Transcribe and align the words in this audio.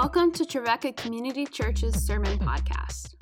Welcome 0.00 0.30
to 0.34 0.44
Trevecca 0.44 0.92
Community 0.92 1.44
Church's 1.44 2.06
Sermon 2.06 2.38
Podcast. 2.38 3.16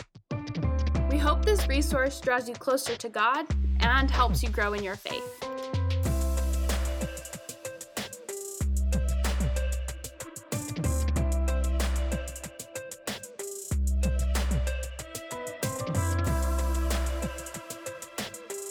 We 1.10 1.16
hope 1.16 1.42
this 1.42 1.66
resource 1.68 2.20
draws 2.20 2.50
you 2.50 2.54
closer 2.54 2.94
to 2.96 3.08
God 3.08 3.46
and 3.80 4.10
helps 4.10 4.42
you 4.42 4.50
grow 4.50 4.74
in 4.74 4.84
your 4.84 4.96
faith. 4.96 5.40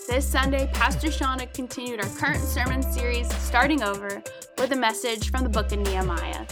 This 0.08 0.28
Sunday, 0.32 0.70
Pastor 0.76 1.08
Shawna 1.08 1.52
continued 1.56 2.02
our 2.02 2.10
current 2.10 2.44
sermon 2.44 2.84
series, 2.84 3.36
Starting 3.38 3.82
Over, 3.82 4.22
with 4.60 4.72
a 4.74 4.76
message 4.76 5.32
from 5.32 5.42
the 5.42 5.50
book 5.50 5.72
of 5.72 5.80
Nehemiah. 5.80 6.46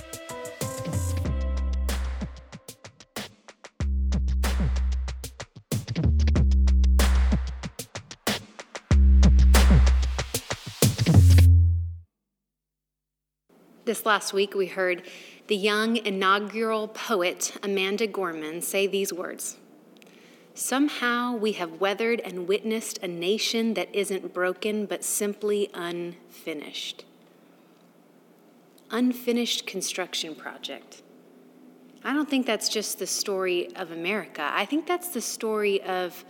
This 13.94 14.08
last 14.08 14.34
week, 14.34 14.56
we 14.56 14.66
heard 14.66 15.04
the 15.46 15.56
young 15.56 15.98
inaugural 15.98 16.88
poet 16.88 17.56
Amanda 17.62 18.08
Gorman 18.08 18.64
say 18.64 18.88
these 18.88 19.14
words 19.14 19.58
Somehow 20.56 21.36
we 21.36 21.52
have 21.52 21.80
weathered 21.80 22.20
and 22.22 22.48
witnessed 22.48 22.98
a 23.04 23.08
nation 23.08 23.76
that 23.76 23.94
isn't 23.94 24.34
broken 24.34 24.88
but 24.88 25.04
simply 25.04 25.70
unfinished. 25.76 27.06
Unfinished 28.90 29.68
construction 29.68 30.34
project. 30.34 31.04
I 32.04 32.14
don't 32.14 32.28
think 32.28 32.48
that's 32.48 32.70
just 32.70 32.98
the 32.98 33.06
story 33.06 33.76
of 33.76 33.92
America. 33.92 34.50
I 34.52 34.66
think 34.66 34.88
that's 34.88 35.10
the 35.10 35.22
story 35.22 35.84
of 35.84 36.26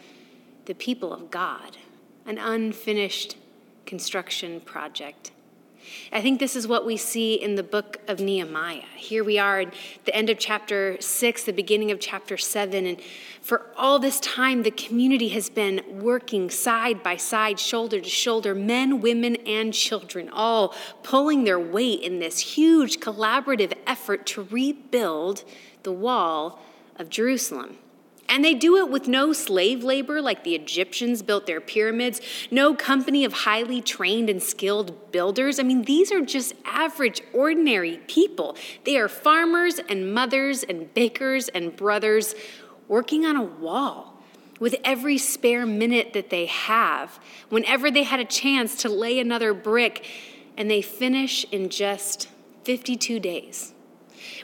the 0.66 0.76
people 0.76 1.14
of 1.14 1.32
God, 1.32 1.78
an 2.26 2.38
unfinished 2.38 3.38
construction 3.86 4.60
project. 4.60 5.32
I 6.12 6.22
think 6.22 6.40
this 6.40 6.56
is 6.56 6.68
what 6.68 6.86
we 6.86 6.98
see 6.98 7.36
in 7.36 7.56
the 7.56 7.64
book 7.64 7.98
of 8.08 8.20
Nehemiah. 8.20 8.84
Here 8.96 9.24
we 9.24 9.40
are 9.40 9.62
at 9.62 9.74
the 10.06 10.16
end 10.16 10.30
of 10.30 10.38
chapter 10.38 10.98
six, 11.00 11.44
the 11.44 11.54
beginning 11.54 11.92
of 11.92 12.00
chapter 12.00 12.38
seven. 12.38 12.86
And 12.86 13.02
for 13.42 13.68
all 13.76 14.00
this 14.00 14.20
time, 14.20 14.64
the 14.64 14.72
community 14.72 15.30
has 15.30 15.50
been 15.50 15.82
working 15.90 16.50
side 16.50 17.04
by 17.04 17.18
side, 17.18 17.60
shoulder 17.60 18.00
to 18.00 18.10
shoulder, 18.10 18.56
men, 18.56 19.02
women, 19.02 19.36
and 19.46 19.74
children, 19.74 20.30
all 20.30 20.74
pulling 21.04 21.44
their 21.44 21.60
weight 21.60 22.02
in 22.02 22.20
this 22.20 22.40
huge 22.40 23.00
collaborative 23.00 23.74
effort 23.86 24.26
to 24.28 24.44
rebuild 24.50 25.44
the 25.84 25.92
wall 25.92 26.60
of 26.98 27.10
Jerusalem. 27.10 27.78
And 28.34 28.44
they 28.44 28.56
do 28.56 28.78
it 28.78 28.90
with 28.90 29.08
no 29.08 29.32
slave 29.32 29.84
labor 29.84 30.20
like 30.20 30.44
the 30.44 30.56
Egyptians 30.56 31.22
built 31.22 31.46
their 31.46 31.62
pyramids, 31.62 32.20
no 32.50 32.74
company 32.74 33.26
of 33.26 33.32
highly 33.32 33.80
trained 33.80 34.28
and 34.28 34.42
skilled 34.42 35.12
builders. 35.12 35.60
I 35.60 35.64
mean, 35.64 35.84
these 35.84 36.12
are 36.12 36.20
just 36.20 36.56
average, 36.66 37.22
ordinary 37.32 37.98
people. 38.08 38.58
They 38.86 38.98
are 38.98 39.08
farmers 39.08 39.80
and 39.88 40.16
mothers 40.16 40.64
and 40.64 40.92
bakers 40.96 41.48
and 41.50 41.76
brothers 41.76 42.34
working 42.88 43.24
on 43.24 43.36
a 43.36 43.44
wall 43.44 44.20
with 44.60 44.78
every 44.84 45.20
spare 45.20 45.68
minute 45.68 46.14
that 46.14 46.32
they 46.32 46.48
have, 46.48 47.20
whenever 47.50 47.92
they 47.92 48.02
had 48.02 48.20
a 48.20 48.26
chance 48.26 48.78
to 48.78 48.90
lay 48.90 49.20
another 49.20 49.54
brick, 49.54 50.08
and 50.58 50.72
they 50.72 50.82
finish 50.82 51.46
in 51.52 51.70
just 51.70 52.28
52 52.64 53.20
days, 53.20 53.76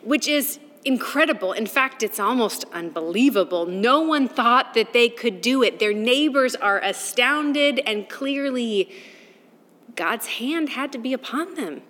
which 0.03 0.27
is 0.27 0.59
incredible. 0.85 1.53
In 1.53 1.65
fact, 1.65 2.03
it's 2.03 2.19
almost 2.19 2.65
unbelievable. 2.71 3.65
No 3.65 4.01
one 4.01 4.27
thought 4.27 4.73
that 4.73 4.93
they 4.93 5.09
could 5.09 5.41
do 5.41 5.61
it. 5.63 5.79
Their 5.79 5.93
neighbors 5.93 6.55
are 6.55 6.79
astounded, 6.79 7.79
and 7.85 8.07
clearly, 8.09 8.89
God's 9.95 10.27
hand 10.27 10.69
had 10.69 10.91
to 10.93 10.97
be 10.97 11.13
upon 11.13 11.55
them. 11.55 11.81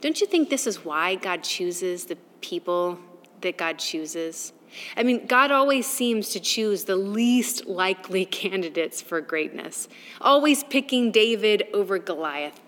Don't 0.00 0.20
you 0.20 0.26
think 0.26 0.50
this 0.50 0.66
is 0.66 0.84
why 0.84 1.14
God 1.14 1.42
chooses 1.42 2.04
the 2.04 2.16
people 2.40 2.98
that 3.40 3.56
God 3.56 3.78
chooses? 3.78 4.52
I 4.96 5.02
mean, 5.02 5.26
God 5.26 5.50
always 5.50 5.86
seems 5.86 6.30
to 6.30 6.40
choose 6.40 6.84
the 6.84 6.96
least 6.96 7.66
likely 7.66 8.24
candidates 8.26 9.00
for 9.00 9.20
greatness, 9.20 9.88
always 10.20 10.64
picking 10.64 11.10
David 11.10 11.64
over 11.72 11.98
Goliath. 11.98 12.60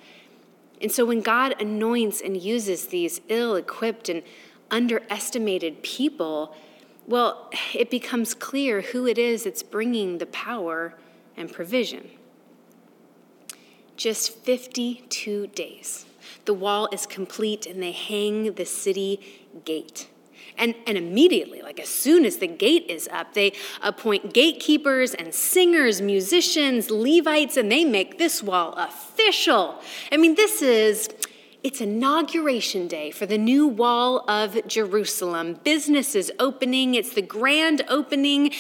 And 0.81 0.93
so 0.93 1.05
when 1.05 1.21
God 1.23 1.61
anoints 1.61 2.21
and 2.21 2.41
uses 2.41 2.87
these 2.87 3.21
ill 3.29 3.57
equipped 3.57 4.09
and 4.09 4.23
underestimated 4.71 5.83
people, 5.83 6.55
well, 7.07 7.51
it 7.75 7.91
becomes 7.91 8.35
clear 8.35 8.83
who 8.83 9.07
it 9.07 9.19
is 9.19 9.45
that's 9.45 9.63
bringing 9.63 10.19
the 10.19 10.27
power 10.27 10.95
and 11.37 11.53
provision. 11.53 12.11
Just 13.97 14.37
52 14.45 15.49
days. 15.49 16.07
The 16.45 16.55
wall 16.55 16.89
is 16.93 17.07
complete 17.07 17.67
and 17.67 17.83
they 17.83 17.93
hang 17.93 18.53
the 18.53 18.65
city 18.65 19.21
gate. 19.65 20.09
And, 20.57 20.75
and 20.87 20.99
immediately, 20.99 21.63
like 21.63 21.79
as 21.79 21.89
soon 21.89 22.25
as 22.25 22.39
the 22.39 22.49
gate 22.49 22.87
is 22.89 23.09
up, 23.13 23.35
they 23.35 23.53
appoint 23.83 24.35
gatekeepers 24.35 25.15
and 25.15 25.33
singers, 25.33 26.01
musicians, 26.01 26.91
Levites, 26.91 27.57
and 27.57 27.71
they 27.71 27.85
make 27.85 28.19
this 28.19 28.43
wall 28.43 28.73
official. 28.73 29.81
I 30.11 30.17
mean, 30.17 30.35
this 30.35 30.61
is 30.61 31.09
it's 31.65 31.81
inauguration 31.81 32.87
day 32.87 33.11
for 33.11 33.27
the 33.27 33.37
new 33.37 33.67
wall 33.67 34.25
of 34.31 34.67
Jerusalem. 34.69 35.59
Business 35.65 36.15
is 36.15 36.31
opening. 36.39 36.95
It's 36.95 37.13
the 37.13 37.23
grand 37.23 37.85
opening. 37.89 38.53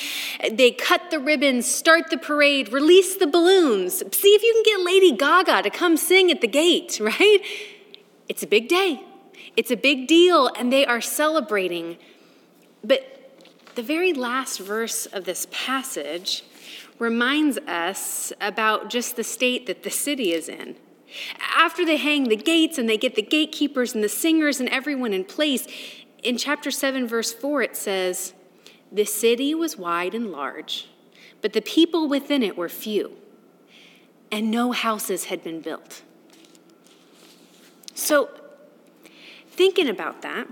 They 0.50 0.72
cut 0.72 1.10
the 1.10 1.20
ribbons, 1.20 1.66
start 1.66 2.10
the 2.10 2.18
parade, 2.18 2.72
release 2.72 3.16
the 3.16 3.28
balloons. 3.28 3.98
See 3.98 4.34
if 4.34 4.42
you 4.42 4.52
can 4.52 4.62
get 4.64 4.84
Lady 4.84 5.12
Gaga 5.12 5.62
to 5.62 5.70
come 5.70 5.96
sing 5.96 6.30
at 6.30 6.40
the 6.40 6.48
gate, 6.48 6.98
right? 7.02 7.38
It's 8.28 8.42
a 8.42 8.48
big 8.48 8.68
day. 8.68 9.02
It's 9.56 9.70
a 9.70 9.76
big 9.76 10.08
deal, 10.08 10.48
and 10.56 10.72
they 10.72 10.84
are 10.84 11.00
celebrating. 11.00 11.98
But 12.82 13.14
the 13.76 13.82
very 13.82 14.12
last 14.12 14.58
verse 14.58 15.06
of 15.06 15.24
this 15.24 15.46
passage 15.52 16.44
reminds 16.98 17.58
us 17.58 18.32
about 18.40 18.90
just 18.90 19.14
the 19.14 19.22
state 19.22 19.66
that 19.66 19.84
the 19.84 19.90
city 19.90 20.32
is 20.32 20.48
in. 20.48 20.76
After 21.40 21.84
they 21.84 21.96
hang 21.96 22.28
the 22.28 22.36
gates 22.36 22.78
and 22.78 22.88
they 22.88 22.98
get 22.98 23.14
the 23.14 23.22
gatekeepers 23.22 23.94
and 23.94 24.04
the 24.04 24.08
singers 24.08 24.60
and 24.60 24.68
everyone 24.68 25.12
in 25.12 25.24
place, 25.24 25.66
in 26.22 26.36
chapter 26.36 26.70
7, 26.70 27.06
verse 27.06 27.32
4, 27.32 27.62
it 27.62 27.76
says, 27.76 28.34
The 28.92 29.04
city 29.04 29.54
was 29.54 29.76
wide 29.76 30.14
and 30.14 30.30
large, 30.30 30.88
but 31.40 31.52
the 31.52 31.62
people 31.62 32.08
within 32.08 32.42
it 32.42 32.56
were 32.56 32.68
few, 32.68 33.12
and 34.30 34.50
no 34.50 34.72
houses 34.72 35.24
had 35.24 35.42
been 35.42 35.60
built. 35.60 36.02
So, 37.94 38.30
thinking 39.50 39.88
about 39.88 40.22
that, 40.22 40.48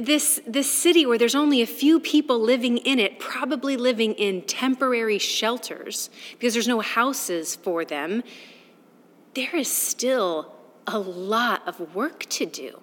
this, 0.00 0.40
this 0.46 0.70
city 0.70 1.06
where 1.06 1.18
there's 1.18 1.34
only 1.34 1.62
a 1.62 1.66
few 1.66 2.00
people 2.00 2.40
living 2.40 2.78
in 2.78 2.98
it, 2.98 3.18
probably 3.18 3.76
living 3.76 4.14
in 4.14 4.42
temporary 4.42 5.18
shelters 5.18 6.10
because 6.32 6.54
there's 6.54 6.68
no 6.68 6.80
houses 6.80 7.56
for 7.56 7.84
them, 7.84 8.22
there 9.36 9.54
is 9.54 9.70
still 9.70 10.50
a 10.86 10.98
lot 10.98 11.62
of 11.68 11.94
work 11.94 12.24
to 12.24 12.46
do. 12.46 12.80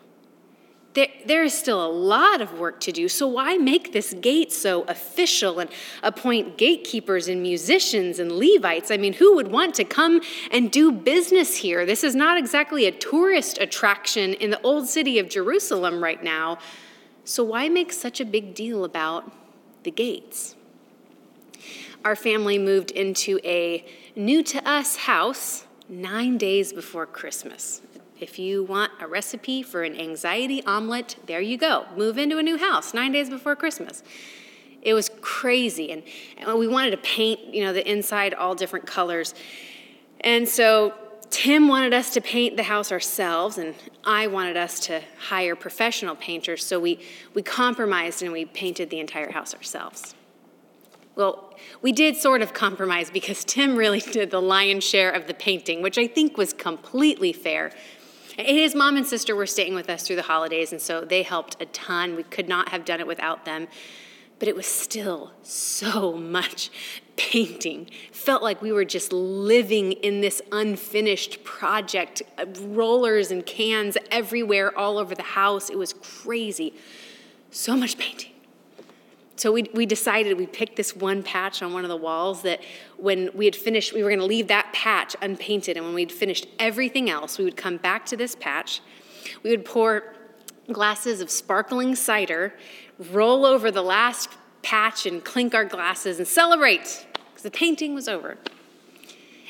There, 0.93 1.07
there 1.25 1.43
is 1.43 1.55
still 1.55 1.83
a 1.83 1.89
lot 1.89 2.41
of 2.41 2.59
work 2.59 2.79
to 2.81 2.91
do. 2.91 3.09
So, 3.09 3.27
why 3.27 3.57
make 3.57 3.91
this 3.91 4.13
gate 4.13 4.51
so 4.51 4.83
official 4.83 5.59
and 5.59 5.67
appoint 6.03 6.59
gatekeepers 6.59 7.27
and 7.27 7.41
musicians 7.41 8.19
and 8.19 8.31
Levites? 8.31 8.91
I 8.91 8.97
mean, 8.97 9.13
who 9.13 9.35
would 9.35 9.47
want 9.47 9.73
to 9.75 9.83
come 9.83 10.21
and 10.51 10.71
do 10.71 10.91
business 10.91 11.55
here? 11.55 11.83
This 11.87 12.03
is 12.03 12.13
not 12.13 12.37
exactly 12.37 12.85
a 12.85 12.91
tourist 12.91 13.57
attraction 13.57 14.35
in 14.35 14.51
the 14.51 14.61
old 14.61 14.87
city 14.87 15.17
of 15.17 15.29
Jerusalem 15.29 16.03
right 16.03 16.23
now. 16.23 16.59
So, 17.25 17.43
why 17.43 17.69
make 17.69 17.91
such 17.91 18.21
a 18.21 18.25
big 18.25 18.53
deal 18.53 18.85
about 18.85 19.31
the 19.81 19.89
gates? 19.89 20.55
Our 22.05 22.15
family 22.15 22.59
moved 22.59 22.91
into 22.91 23.39
a 23.43 23.83
new 24.15 24.43
to 24.43 24.69
us 24.69 24.95
house 24.97 25.65
nine 26.01 26.37
days 26.37 26.73
before 26.73 27.05
Christmas. 27.05 27.81
If 28.19 28.39
you 28.39 28.63
want 28.63 28.91
a 29.01 29.07
recipe 29.07 29.63
for 29.63 29.83
an 29.83 29.99
anxiety 29.99 30.63
omelet, 30.63 31.17
there 31.25 31.41
you 31.41 31.57
go. 31.57 31.85
Move 31.97 32.17
into 32.17 32.37
a 32.37 32.43
new 32.43 32.57
house 32.57 32.93
nine 32.93 33.11
days 33.11 33.29
before 33.29 33.55
Christmas. 33.55 34.03
It 34.81 34.93
was 34.93 35.09
crazy. 35.21 35.91
And, 35.91 36.03
and 36.37 36.57
we 36.57 36.67
wanted 36.67 36.91
to 36.91 36.97
paint, 36.97 37.53
you 37.53 37.63
know, 37.63 37.73
the 37.73 37.89
inside 37.89 38.33
all 38.33 38.55
different 38.55 38.85
colors. 38.85 39.33
And 40.21 40.47
so 40.47 40.93
Tim 41.29 41.67
wanted 41.67 41.93
us 41.93 42.11
to 42.11 42.21
paint 42.21 42.57
the 42.57 42.63
house 42.63 42.91
ourselves, 42.91 43.57
and 43.57 43.73
I 44.03 44.27
wanted 44.27 44.55
us 44.55 44.79
to 44.81 45.01
hire 45.17 45.55
professional 45.55 46.15
painters. 46.15 46.63
So 46.63 46.79
we, 46.79 46.99
we 47.33 47.41
compromised 47.41 48.21
and 48.21 48.31
we 48.31 48.45
painted 48.45 48.89
the 48.89 48.99
entire 48.99 49.31
house 49.31 49.55
ourselves. 49.55 50.13
Well, 51.15 51.53
we 51.81 51.91
did 51.91 52.17
sort 52.17 52.41
of 52.41 52.53
compromise 52.53 53.09
because 53.09 53.43
Tim 53.45 53.75
really 53.75 53.99
did 53.99 54.31
the 54.31 54.41
lion's 54.41 54.83
share 54.83 55.11
of 55.11 55.27
the 55.27 55.33
painting, 55.33 55.81
which 55.81 55.97
I 55.97 56.07
think 56.07 56.37
was 56.37 56.53
completely 56.53 57.33
fair. 57.33 57.71
His 58.37 58.73
mom 58.73 58.97
and 58.97 59.05
sister 59.05 59.35
were 59.35 59.45
staying 59.45 59.75
with 59.75 59.89
us 59.89 60.07
through 60.07 60.15
the 60.15 60.23
holidays, 60.23 60.71
and 60.71 60.81
so 60.81 61.01
they 61.01 61.21
helped 61.21 61.61
a 61.61 61.67
ton. 61.67 62.15
We 62.15 62.23
could 62.23 62.49
not 62.49 62.69
have 62.69 62.83
done 62.83 62.99
it 62.99 63.05
without 63.05 63.45
them. 63.45 63.67
But 64.39 64.47
it 64.47 64.55
was 64.55 64.65
still 64.65 65.31
so 65.43 66.13
much 66.17 66.71
painting. 67.15 67.89
Felt 68.11 68.41
like 68.41 68.61
we 68.61 68.71
were 68.71 68.85
just 68.85 69.13
living 69.13 69.91
in 69.91 70.21
this 70.21 70.41
unfinished 70.51 71.43
project, 71.43 72.23
uh, 72.39 72.45
rollers 72.61 73.29
and 73.29 73.45
cans 73.45 73.97
everywhere, 74.09 74.75
all 74.75 74.97
over 74.97 75.13
the 75.13 75.21
house. 75.21 75.69
It 75.69 75.77
was 75.77 75.93
crazy. 75.93 76.73
So 77.51 77.77
much 77.77 77.99
painting. 77.99 78.32
So 79.35 79.51
we, 79.51 79.63
we 79.73 79.85
decided, 79.85 80.37
we 80.37 80.45
picked 80.45 80.75
this 80.75 80.95
one 80.95 81.23
patch 81.23 81.61
on 81.61 81.73
one 81.73 81.83
of 81.83 81.89
the 81.89 81.97
walls 81.97 82.43
that 82.43 82.61
when 82.97 83.29
we 83.33 83.45
had 83.45 83.55
finished, 83.55 83.93
we 83.93 84.03
were 84.03 84.09
going 84.09 84.19
to 84.19 84.25
leave 84.25 84.47
that 84.49 84.71
patch 84.73 85.15
unpainted. 85.21 85.75
And 85.75 85.85
when 85.85 85.95
we'd 85.95 86.11
finished 86.11 86.47
everything 86.59 87.09
else, 87.09 87.37
we 87.37 87.43
would 87.43 87.57
come 87.57 87.77
back 87.77 88.05
to 88.07 88.17
this 88.17 88.35
patch. 88.35 88.81
We 89.41 89.49
would 89.49 89.65
pour 89.65 90.13
glasses 90.71 91.19
of 91.19 91.29
sparkling 91.29 91.95
cider, 91.95 92.53
roll 93.11 93.45
over 93.45 93.71
the 93.71 93.81
last 93.81 94.29
patch, 94.61 95.05
and 95.05 95.23
clink 95.23 95.55
our 95.55 95.65
glasses 95.65 96.19
and 96.19 96.27
celebrate 96.27 97.05
because 97.25 97.43
the 97.43 97.51
painting 97.51 97.93
was 97.95 98.07
over. 98.07 98.37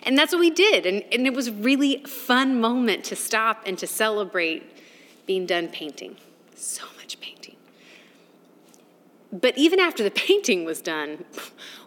And 0.03 0.18
that's 0.18 0.33
what 0.33 0.39
we 0.39 0.50
did. 0.50 0.85
And, 0.85 1.03
and 1.12 1.27
it 1.27 1.33
was 1.33 1.47
a 1.47 1.53
really 1.53 2.03
fun 2.06 2.59
moment 2.59 3.03
to 3.06 3.15
stop 3.15 3.63
and 3.65 3.77
to 3.77 3.88
celebrate 3.88 4.63
being 5.25 5.45
done 5.45 5.68
painting. 5.68 6.18
So 6.56 6.83
much 6.97 7.19
painting. 7.19 7.43
But 9.33 9.57
even 9.57 9.80
after 9.80 10.03
the 10.03 10.12
painting 10.27 10.63
was 10.63 10.81
done, 10.81 11.25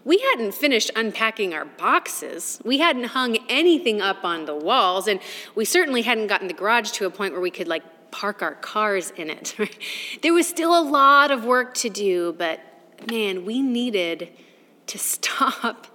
we 0.05 0.19
hadn't 0.19 0.53
finished 0.53 0.91
unpacking 0.97 1.55
our 1.55 1.65
boxes. 1.65 2.61
We 2.65 2.79
hadn't 2.79 3.05
hung 3.05 3.39
anything 3.49 4.03
up 4.03 4.25
on 4.25 4.45
the 4.45 4.55
walls, 4.55 5.07
and 5.07 5.21
we 5.55 5.65
certainly 5.65 6.03
hadn't 6.03 6.27
gotten 6.27 6.49
the 6.49 6.55
garage 6.55 6.91
to 6.93 7.07
a 7.07 7.11
point 7.11 7.33
where 7.33 7.41
we 7.41 7.51
could 7.51 7.69
like 7.69 7.85
park 8.11 8.43
our 8.43 8.55
cars 8.55 9.13
in 9.17 9.31
it. 9.31 9.55
there 10.23 10.33
was 10.33 10.49
still 10.49 10.79
a 10.79 10.83
lot 10.83 11.31
of 11.31 11.45
work 11.45 11.75
to 11.75 11.89
do, 11.89 12.35
but 12.37 12.61
man, 13.11 13.45
we 13.45 13.63
needed 13.63 14.31
to 14.89 14.99
stop 15.15 15.87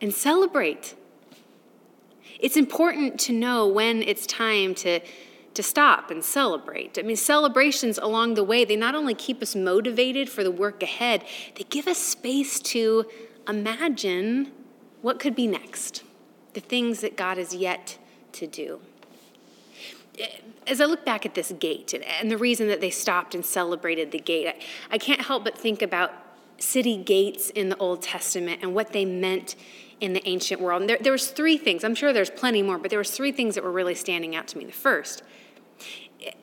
and 0.00 0.14
celebrate. 0.14 0.94
It's 2.38 2.56
important 2.56 3.18
to 3.20 3.32
know 3.32 3.66
when 3.66 4.02
it's 4.02 4.26
time 4.26 4.74
to 4.76 5.00
to 5.56 5.62
stop 5.62 6.10
and 6.10 6.24
celebrate. 6.24 6.98
I 6.98 7.02
mean, 7.02 7.16
celebrations 7.16 7.98
along 7.98 8.34
the 8.34 8.44
way, 8.44 8.64
they 8.64 8.76
not 8.76 8.94
only 8.94 9.14
keep 9.14 9.42
us 9.42 9.56
motivated 9.56 10.28
for 10.28 10.44
the 10.44 10.50
work 10.50 10.82
ahead, 10.82 11.24
they 11.56 11.64
give 11.64 11.88
us 11.88 11.98
space 11.98 12.60
to 12.60 13.06
imagine 13.48 14.52
what 15.02 15.18
could 15.18 15.34
be 15.34 15.46
next, 15.46 16.02
the 16.54 16.60
things 16.60 17.00
that 17.00 17.16
God 17.16 17.38
has 17.38 17.54
yet 17.54 17.98
to 18.32 18.46
do. 18.46 18.80
As 20.66 20.80
I 20.80 20.84
look 20.84 21.04
back 21.04 21.26
at 21.26 21.34
this 21.34 21.52
gate 21.58 21.94
and 21.94 22.30
the 22.30 22.38
reason 22.38 22.68
that 22.68 22.80
they 22.80 22.90
stopped 22.90 23.34
and 23.34 23.44
celebrated 23.44 24.10
the 24.10 24.18
gate, 24.18 24.54
I, 24.90 24.98
can't 24.98 25.22
help 25.22 25.44
but 25.44 25.56
think 25.56 25.82
about 25.82 26.12
city 26.58 26.96
gates 26.96 27.50
in 27.50 27.68
the 27.68 27.76
Old 27.76 28.02
Testament 28.02 28.60
and 28.62 28.74
what 28.74 28.92
they 28.92 29.04
meant 29.04 29.56
in 30.00 30.12
the 30.12 30.26
ancient 30.28 30.60
world. 30.60 30.82
And 30.82 30.90
there, 30.90 30.98
there 31.00 31.12
was 31.12 31.28
three 31.28 31.56
things. 31.56 31.84
I'm 31.84 31.94
sure 31.94 32.12
there's 32.12 32.30
plenty 32.30 32.62
more, 32.62 32.78
but 32.78 32.90
there 32.90 32.98
was 32.98 33.10
three 33.10 33.32
things 33.32 33.54
that 33.54 33.64
were 33.64 33.72
really 33.72 33.94
standing 33.94 34.34
out 34.34 34.46
to 34.48 34.58
me. 34.58 34.64
The 34.64 34.72
first 34.72 35.22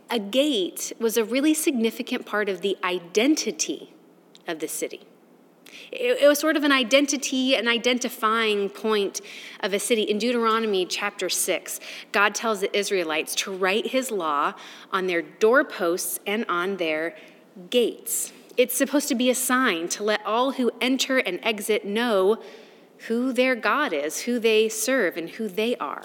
a 0.09 0.19
gate 0.19 0.93
was 0.99 1.17
a 1.17 1.23
really 1.23 1.53
significant 1.53 2.25
part 2.25 2.49
of 2.49 2.61
the 2.61 2.77
identity 2.83 3.93
of 4.47 4.59
the 4.59 4.67
city. 4.67 5.01
It, 5.91 6.21
it 6.21 6.27
was 6.27 6.39
sort 6.39 6.55
of 6.55 6.63
an 6.63 6.71
identity, 6.71 7.55
an 7.55 7.67
identifying 7.67 8.69
point 8.69 9.21
of 9.61 9.73
a 9.73 9.79
city. 9.79 10.03
In 10.03 10.17
Deuteronomy 10.17 10.85
chapter 10.85 11.29
6, 11.29 11.79
God 12.11 12.35
tells 12.35 12.61
the 12.61 12.75
Israelites 12.77 13.35
to 13.35 13.51
write 13.51 13.87
his 13.87 14.11
law 14.11 14.53
on 14.91 15.07
their 15.07 15.21
doorposts 15.21 16.19
and 16.27 16.45
on 16.47 16.77
their 16.77 17.15
gates. 17.69 18.33
It's 18.55 18.75
supposed 18.75 19.07
to 19.07 19.15
be 19.15 19.29
a 19.29 19.35
sign 19.35 19.87
to 19.89 20.03
let 20.03 20.23
all 20.25 20.51
who 20.51 20.71
enter 20.79 21.17
and 21.17 21.39
exit 21.41 21.85
know 21.85 22.37
who 23.07 23.33
their 23.33 23.55
God 23.55 23.93
is, 23.93 24.21
who 24.21 24.39
they 24.39 24.69
serve, 24.69 25.17
and 25.17 25.29
who 25.31 25.47
they 25.47 25.75
are. 25.77 26.03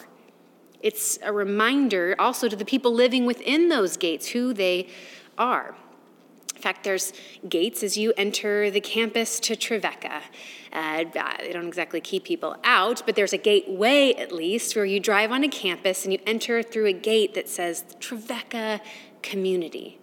It's 0.80 1.18
a 1.22 1.32
reminder 1.32 2.14
also 2.18 2.48
to 2.48 2.56
the 2.56 2.64
people 2.64 2.92
living 2.92 3.26
within 3.26 3.68
those 3.68 3.96
gates 3.96 4.28
who 4.28 4.52
they 4.52 4.88
are. 5.36 5.74
In 6.58 6.62
fact, 6.62 6.82
there's 6.82 7.12
gates 7.48 7.84
as 7.84 7.96
you 7.96 8.12
enter 8.16 8.68
the 8.68 8.80
campus 8.80 9.38
to 9.40 9.54
Trevecca. 9.54 10.22
Uh, 10.72 11.04
they 11.38 11.52
don't 11.52 11.68
exactly 11.68 12.00
keep 12.00 12.24
people 12.24 12.56
out, 12.64 13.02
but 13.06 13.14
there's 13.14 13.32
a 13.32 13.38
gateway 13.38 14.12
at 14.14 14.32
least 14.32 14.74
where 14.74 14.84
you 14.84 14.98
drive 14.98 15.30
on 15.30 15.44
a 15.44 15.48
campus 15.48 16.02
and 16.02 16.12
you 16.12 16.18
enter 16.26 16.62
through 16.64 16.86
a 16.86 16.92
gate 16.92 17.34
that 17.34 17.48
says 17.48 17.84
Trevecca 18.00 18.80
Community. 19.22 20.00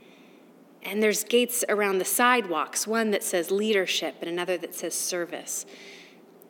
And 0.81 1.03
there's 1.03 1.25
gates 1.25 1.65
around 1.67 1.97
the 1.97 2.05
sidewalks, 2.05 2.87
one 2.87 3.11
that 3.11 3.21
says 3.21 3.51
leadership 3.51 4.15
and 4.21 4.29
another 4.29 4.57
that 4.57 4.73
says 4.73 4.93
service 4.93 5.65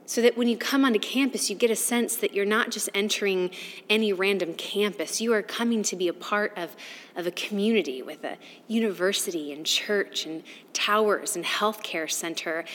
so 0.06 0.22
that 0.22 0.38
when 0.38 0.48
you 0.48 0.58
come 0.58 0.86
onto 0.86 1.00
campus, 1.00 1.50
you 1.50 1.56
get 1.56 1.72
a 1.72 1.76
sense 1.76 2.16
that 2.18 2.34
you're 2.34 2.46
not 2.46 2.70
just 2.70 2.90
entering 2.94 3.50
any 3.90 4.14
random 4.14 4.54
campus. 4.54 5.20
You 5.20 5.34
are 5.34 5.42
coming 5.42 5.82
to 5.84 5.96
be 5.96 6.08
a 6.08 6.14
part 6.14 6.56
of, 6.58 6.76
of 7.16 7.26
a 7.26 7.32
community 7.32 8.02
with 8.02 8.24
a 8.24 8.38
university 8.68 9.52
and 9.52 9.66
church 9.66 10.26
and 10.26 10.44
towers 10.74 11.36
and 11.36 11.44
healthcare 11.44 12.10
center 12.10 12.66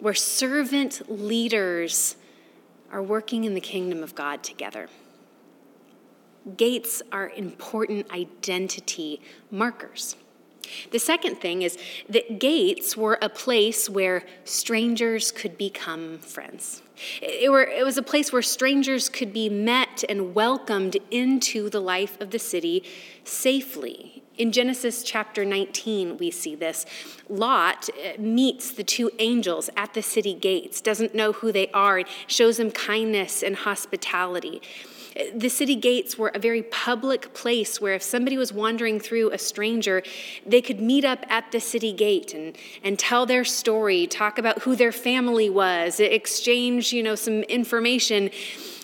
where 0.00 0.14
servant 0.14 1.02
leaders 1.10 2.16
are 2.90 3.02
working 3.02 3.44
in 3.44 3.54
the 3.54 3.60
kingdom 3.60 4.02
of 4.02 4.14
God 4.14 4.42
together. 4.42 4.88
Gates 6.56 7.02
are 7.12 7.28
important 7.30 8.10
identity 8.10 9.20
markers. 9.50 10.16
The 10.90 10.98
second 10.98 11.36
thing 11.36 11.62
is 11.62 11.78
that 12.08 12.38
gates 12.38 12.96
were 12.96 13.18
a 13.20 13.28
place 13.28 13.88
where 13.88 14.24
strangers 14.44 15.32
could 15.32 15.58
become 15.58 16.18
friends. 16.18 16.82
It, 17.22 17.50
were, 17.50 17.62
it 17.62 17.84
was 17.84 17.96
a 17.96 18.02
place 18.02 18.32
where 18.32 18.42
strangers 18.42 19.08
could 19.08 19.32
be 19.32 19.48
met 19.48 20.04
and 20.08 20.34
welcomed 20.34 20.96
into 21.10 21.70
the 21.70 21.80
life 21.80 22.20
of 22.20 22.30
the 22.30 22.38
city 22.38 22.82
safely. 23.24 24.22
In 24.36 24.52
Genesis 24.52 25.02
chapter 25.02 25.44
19, 25.44 26.16
we 26.18 26.30
see 26.30 26.54
this. 26.54 26.86
Lot 27.28 27.88
uh, 27.90 28.20
meets 28.20 28.70
the 28.70 28.84
two 28.84 29.10
angels 29.18 29.68
at 29.76 29.94
the 29.94 30.02
city 30.02 30.32
gates, 30.32 30.80
doesn't 30.80 31.14
know 31.14 31.32
who 31.32 31.50
they 31.50 31.68
are, 31.72 32.04
shows 32.28 32.56
them 32.58 32.70
kindness 32.70 33.42
and 33.42 33.56
hospitality. 33.56 34.62
The 35.34 35.48
city 35.48 35.74
gates 35.74 36.16
were 36.16 36.30
a 36.34 36.38
very 36.38 36.62
public 36.62 37.34
place 37.34 37.80
where 37.80 37.94
if 37.94 38.02
somebody 38.02 38.36
was 38.36 38.52
wandering 38.52 39.00
through 39.00 39.30
a 39.30 39.38
stranger, 39.38 40.02
they 40.46 40.62
could 40.62 40.80
meet 40.80 41.04
up 41.04 41.26
at 41.28 41.50
the 41.50 41.60
city 41.60 41.92
gate 41.92 42.34
and, 42.34 42.56
and 42.84 42.98
tell 42.98 43.26
their 43.26 43.44
story, 43.44 44.06
talk 44.06 44.38
about 44.38 44.62
who 44.62 44.76
their 44.76 44.92
family 44.92 45.50
was, 45.50 45.98
exchange, 45.98 46.92
you 46.92 47.02
know, 47.02 47.16
some 47.16 47.42
information 47.44 48.30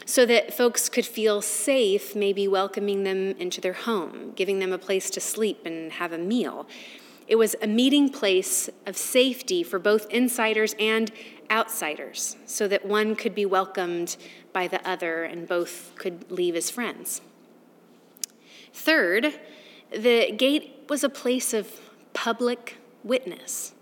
so 0.07 0.27
that 0.27 0.53
folks 0.53 0.89
could 0.89 1.07
feel 1.07 1.41
safe, 1.41 2.15
maybe 2.15 2.47
welcoming 2.49 3.05
them 3.05 3.33
into 3.39 3.61
their 3.61 3.73
home, 3.73 4.33
giving 4.35 4.59
them 4.59 4.73
a 4.73 4.79
place 4.79 5.11
to 5.11 5.21
sleep 5.21 5.65
and 5.65 5.93
have 5.93 6.13
a 6.13 6.19
meal. 6.19 6.67
It 7.27 7.37
was 7.37 7.57
a 7.63 7.67
meeting 7.67 8.11
place 8.11 8.69
of 8.85 8.97
safety 8.97 9.63
for 9.63 9.79
both 9.79 10.07
insiders 10.11 10.75
and 10.79 11.11
outsiders, 11.51 12.37
so 12.47 12.69
that 12.69 12.85
one 12.85 13.17
could 13.17 13.35
be 13.35 13.47
welcomed 13.47 14.17
by 14.53 14.69
the 14.69 14.87
other 14.89 15.25
and 15.25 15.47
both 15.47 15.93
could 15.97 16.31
leave 16.31 16.57
as 16.57 16.71
friends. 16.71 17.21
Third, 18.73 19.39
the 19.91 20.33
gate 20.33 20.85
was 20.89 21.05
a 21.05 21.09
place 21.09 21.55
of 21.55 21.81
public 22.13 22.77
witness. 23.03 23.73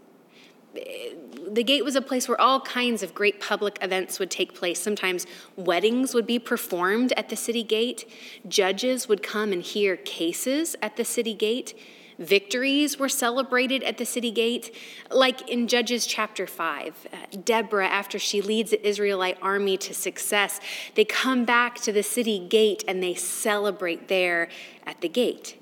The 0.74 1.62
gate 1.62 1.84
was 1.84 1.96
a 1.96 2.02
place 2.02 2.28
where 2.28 2.40
all 2.40 2.60
kinds 2.60 3.02
of 3.02 3.14
great 3.14 3.40
public 3.40 3.78
events 3.82 4.18
would 4.18 4.30
take 4.30 4.54
place. 4.54 4.80
Sometimes 4.80 5.26
weddings 5.56 6.14
would 6.14 6.26
be 6.26 6.38
performed 6.38 7.12
at 7.16 7.28
the 7.28 7.36
city 7.36 7.62
gate, 7.62 8.08
judges 8.48 9.06
would 9.08 9.22
come 9.22 9.52
and 9.52 9.62
hear 9.62 9.96
cases 9.96 10.76
at 10.80 10.96
the 10.96 11.04
city 11.04 11.34
gate 11.34 11.78
Victories 12.18 12.98
were 12.98 13.08
celebrated 13.08 13.82
at 13.82 13.98
the 13.98 14.04
city 14.04 14.30
gate, 14.30 14.74
like 15.10 15.48
in 15.48 15.68
Judges 15.68 16.06
chapter 16.06 16.46
5. 16.46 17.08
Uh, 17.12 17.16
Deborah, 17.44 17.88
after 17.88 18.18
she 18.18 18.40
leads 18.40 18.70
the 18.70 18.86
Israelite 18.86 19.38
army 19.40 19.76
to 19.78 19.94
success, 19.94 20.60
they 20.94 21.04
come 21.04 21.44
back 21.44 21.76
to 21.76 21.92
the 21.92 22.02
city 22.02 22.38
gate 22.38 22.84
and 22.86 23.02
they 23.02 23.14
celebrate 23.14 24.08
there 24.08 24.48
at 24.86 25.00
the 25.00 25.08
gate. 25.08 25.58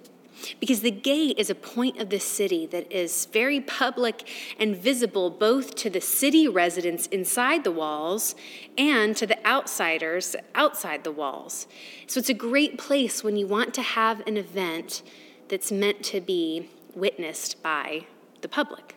Because 0.59 0.80
the 0.80 0.90
gate 0.90 1.38
is 1.38 1.50
a 1.50 1.54
point 1.54 1.99
of 1.99 2.09
the 2.09 2.19
city 2.19 2.66
that 2.66 2.90
is 2.90 3.26
very 3.26 3.61
public 3.61 4.26
and 4.59 4.76
visible 4.76 5.30
both 5.30 5.75
to 5.76 5.90
the 5.90 6.00
city 6.00 6.49
residents 6.49 7.07
inside 7.09 7.64
the 7.64 7.71
walls 7.71 8.35
and 8.78 9.16
to 9.16 9.26
the 9.26 9.45
outsiders 9.47 10.35
outside 10.54 11.04
the 11.04 11.12
walls. 11.12 11.66
So 12.07 12.19
it's 12.21 12.30
a 12.30 12.35
great 12.35 12.78
place 12.78 13.23
when 13.23 13.37
you 13.37 13.47
want 13.47 13.75
to 13.75 13.83
have 13.83 14.26
an 14.26 14.37
event 14.37 15.02
that's 15.50 15.73
meant 15.73 16.02
to 16.04 16.21
be 16.21 16.71
witnessed 16.95 17.62
by 17.62 18.07
the 18.40 18.49
public. 18.49 18.95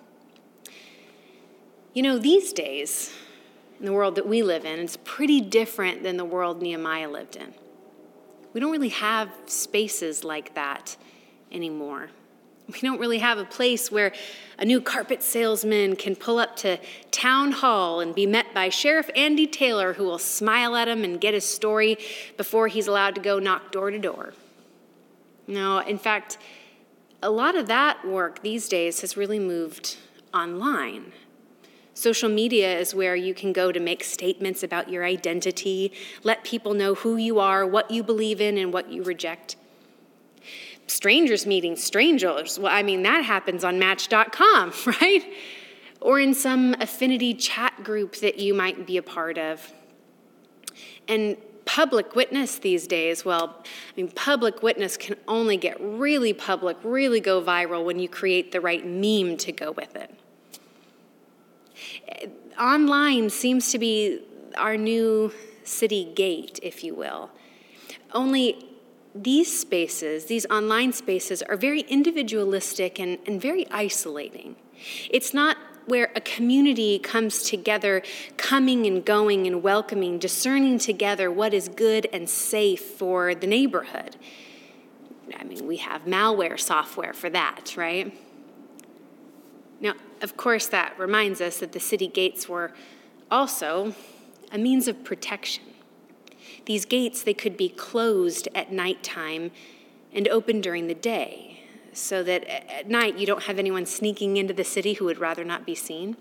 You 1.93 2.03
know, 2.03 2.17
these 2.17 2.53
days, 2.53 3.11
in 3.79 3.85
the 3.85 3.93
world 3.93 4.15
that 4.15 4.27
we 4.27 4.43
live 4.43 4.63
in, 4.63 4.79
it's 4.79 4.97
pretty 5.03 5.41
different 5.41 6.03
than 6.03 6.15
the 6.15 6.25
world 6.25 6.61
Nehemiah 6.61 7.09
lived 7.09 7.35
in. 7.35 7.53
We 8.53 8.59
don't 8.59 8.71
really 8.71 8.89
have 8.89 9.29
spaces 9.47 10.23
like 10.23 10.53
that 10.53 10.95
anymore. 11.51 12.09
We 12.71 12.79
don't 12.79 12.99
really 12.99 13.17
have 13.17 13.39
a 13.39 13.45
place 13.45 13.91
where 13.91 14.13
a 14.57 14.63
new 14.63 14.79
carpet 14.79 15.21
salesman 15.21 15.95
can 15.95 16.15
pull 16.15 16.39
up 16.39 16.55
to 16.57 16.79
town 17.11 17.51
hall 17.51 17.99
and 17.99 18.15
be 18.15 18.25
met 18.25 18.53
by 18.53 18.69
Sheriff 18.69 19.09
Andy 19.15 19.47
Taylor, 19.47 19.93
who 19.93 20.05
will 20.05 20.19
smile 20.19 20.75
at 20.75 20.87
him 20.87 21.03
and 21.03 21.19
get 21.19 21.33
his 21.33 21.43
story 21.43 21.97
before 22.37 22.69
he's 22.69 22.87
allowed 22.87 23.15
to 23.15 23.21
go 23.21 23.37
knock 23.37 23.71
door 23.71 23.91
to 23.91 23.99
door. 23.99 24.33
No, 25.47 25.79
in 25.79 25.97
fact, 25.97 26.37
a 27.21 27.29
lot 27.29 27.55
of 27.55 27.67
that 27.67 28.05
work 28.05 28.41
these 28.41 28.67
days 28.67 29.01
has 29.01 29.17
really 29.17 29.39
moved 29.39 29.97
online. 30.33 31.13
Social 31.93 32.29
media 32.29 32.77
is 32.77 32.95
where 32.95 33.15
you 33.15 33.33
can 33.33 33.53
go 33.53 33.71
to 33.71 33.79
make 33.79 34.03
statements 34.03 34.63
about 34.63 34.89
your 34.89 35.05
identity, 35.05 35.93
let 36.23 36.43
people 36.43 36.73
know 36.73 36.95
who 36.95 37.17
you 37.17 37.39
are, 37.39 37.65
what 37.65 37.91
you 37.91 38.03
believe 38.03 38.41
in, 38.41 38.57
and 38.57 38.73
what 38.73 38.91
you 38.91 39.03
reject 39.03 39.55
strangers 40.87 41.45
meeting 41.45 41.75
strangers. 41.75 42.59
Well, 42.59 42.73
I 42.73 42.83
mean, 42.83 43.03
that 43.03 43.23
happens 43.23 43.63
on 43.63 43.79
Match.com, 43.79 44.73
right? 44.85 45.23
Or 46.01 46.19
in 46.19 46.33
some 46.33 46.75
affinity 46.79 47.33
chat 47.33 47.83
group 47.83 48.17
that 48.17 48.37
you 48.37 48.53
might 48.53 48.85
be 48.85 48.97
a 48.97 49.03
part 49.03 49.37
of. 49.37 49.71
And 51.07 51.37
public 51.65 52.15
witness 52.15 52.57
these 52.57 52.87
days, 52.87 53.23
well, 53.23 53.63
I 53.63 53.95
mean, 53.95 54.11
public 54.11 54.61
witness 54.61 54.97
can 54.97 55.15
only 55.27 55.57
get 55.57 55.77
really 55.79 56.33
public, 56.33 56.77
really 56.83 57.19
go 57.19 57.41
viral 57.41 57.83
when 57.83 57.99
you 57.99 58.09
create 58.09 58.51
the 58.51 58.61
right 58.61 58.85
meme 58.85 59.37
to 59.37 59.51
go 59.51 59.71
with 59.71 59.95
it. 59.95 60.11
Online 62.59 63.29
seems 63.29 63.71
to 63.71 63.79
be 63.79 64.21
our 64.57 64.77
new 64.77 65.31
city 65.63 66.11
gate, 66.15 66.59
if 66.61 66.83
you 66.83 66.93
will. 66.93 67.31
Only 68.11 68.65
these 69.15 69.59
spaces, 69.59 70.25
these 70.25 70.45
online 70.47 70.93
spaces, 70.93 71.41
are 71.43 71.55
very 71.55 71.81
individualistic 71.81 72.99
and, 72.99 73.17
and 73.25 73.41
very 73.41 73.69
isolating. 73.71 74.55
It's 75.09 75.33
not 75.33 75.57
where 75.85 76.11
a 76.15 76.21
community 76.21 76.99
comes 76.99 77.43
together, 77.43 78.01
coming 78.37 78.85
and 78.85 79.03
going 79.03 79.47
and 79.47 79.61
welcoming, 79.63 80.17
discerning 80.17 80.79
together 80.79 81.29
what 81.29 81.53
is 81.53 81.67
good 81.67 82.07
and 82.13 82.29
safe 82.29 82.81
for 82.81 83.35
the 83.35 83.47
neighborhood. 83.47 84.15
I 85.37 85.43
mean, 85.43 85.67
we 85.67 85.77
have 85.77 86.05
malware 86.05 86.59
software 86.59 87.13
for 87.13 87.29
that, 87.29 87.75
right? 87.75 88.17
Now, 89.79 89.93
of 90.21 90.37
course, 90.37 90.67
that 90.67 90.97
reminds 90.97 91.41
us 91.41 91.57
that 91.59 91.73
the 91.73 91.79
city 91.79 92.07
gates 92.07 92.47
were 92.47 92.71
also 93.29 93.95
a 94.51 94.57
means 94.57 94.87
of 94.87 95.03
protection. 95.03 95.63
These 96.65 96.85
gates, 96.85 97.23
they 97.23 97.33
could 97.33 97.57
be 97.57 97.69
closed 97.69 98.47
at 98.55 98.71
nighttime 98.71 99.51
and 100.13 100.27
open 100.29 100.61
during 100.61 100.87
the 100.87 100.93
day, 100.93 101.62
so 101.93 102.23
that 102.23 102.43
at 102.45 102.89
night 102.89 103.17
you 103.17 103.25
don't 103.25 103.43
have 103.43 103.59
anyone 103.59 103.85
sneaking 103.85 104.37
into 104.37 104.53
the 104.53 104.63
city 104.63 104.93
who 104.93 105.05
would 105.05 105.19
rather 105.19 105.43
not 105.43 105.65
be 105.65 105.75
seen. 105.75 106.17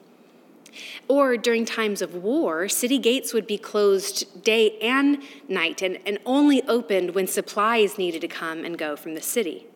Or 1.09 1.37
during 1.37 1.65
times 1.65 2.01
of 2.01 2.15
war, 2.15 2.69
city 2.69 2.99
gates 2.99 3.35
would 3.35 3.47
be 3.47 3.59
closed 3.59 4.43
day 4.43 4.79
and 4.79 5.23
night 5.49 5.83
and, 5.83 5.99
and 6.07 6.19
only 6.25 6.63
opened 6.63 7.15
when 7.15 7.27
supplies 7.27 7.99
needed 7.99 8.21
to 8.23 8.29
come 8.29 8.65
and 8.65 8.79
go 8.79 8.97
from 8.97 9.15
the 9.15 9.21
city. 9.21 9.67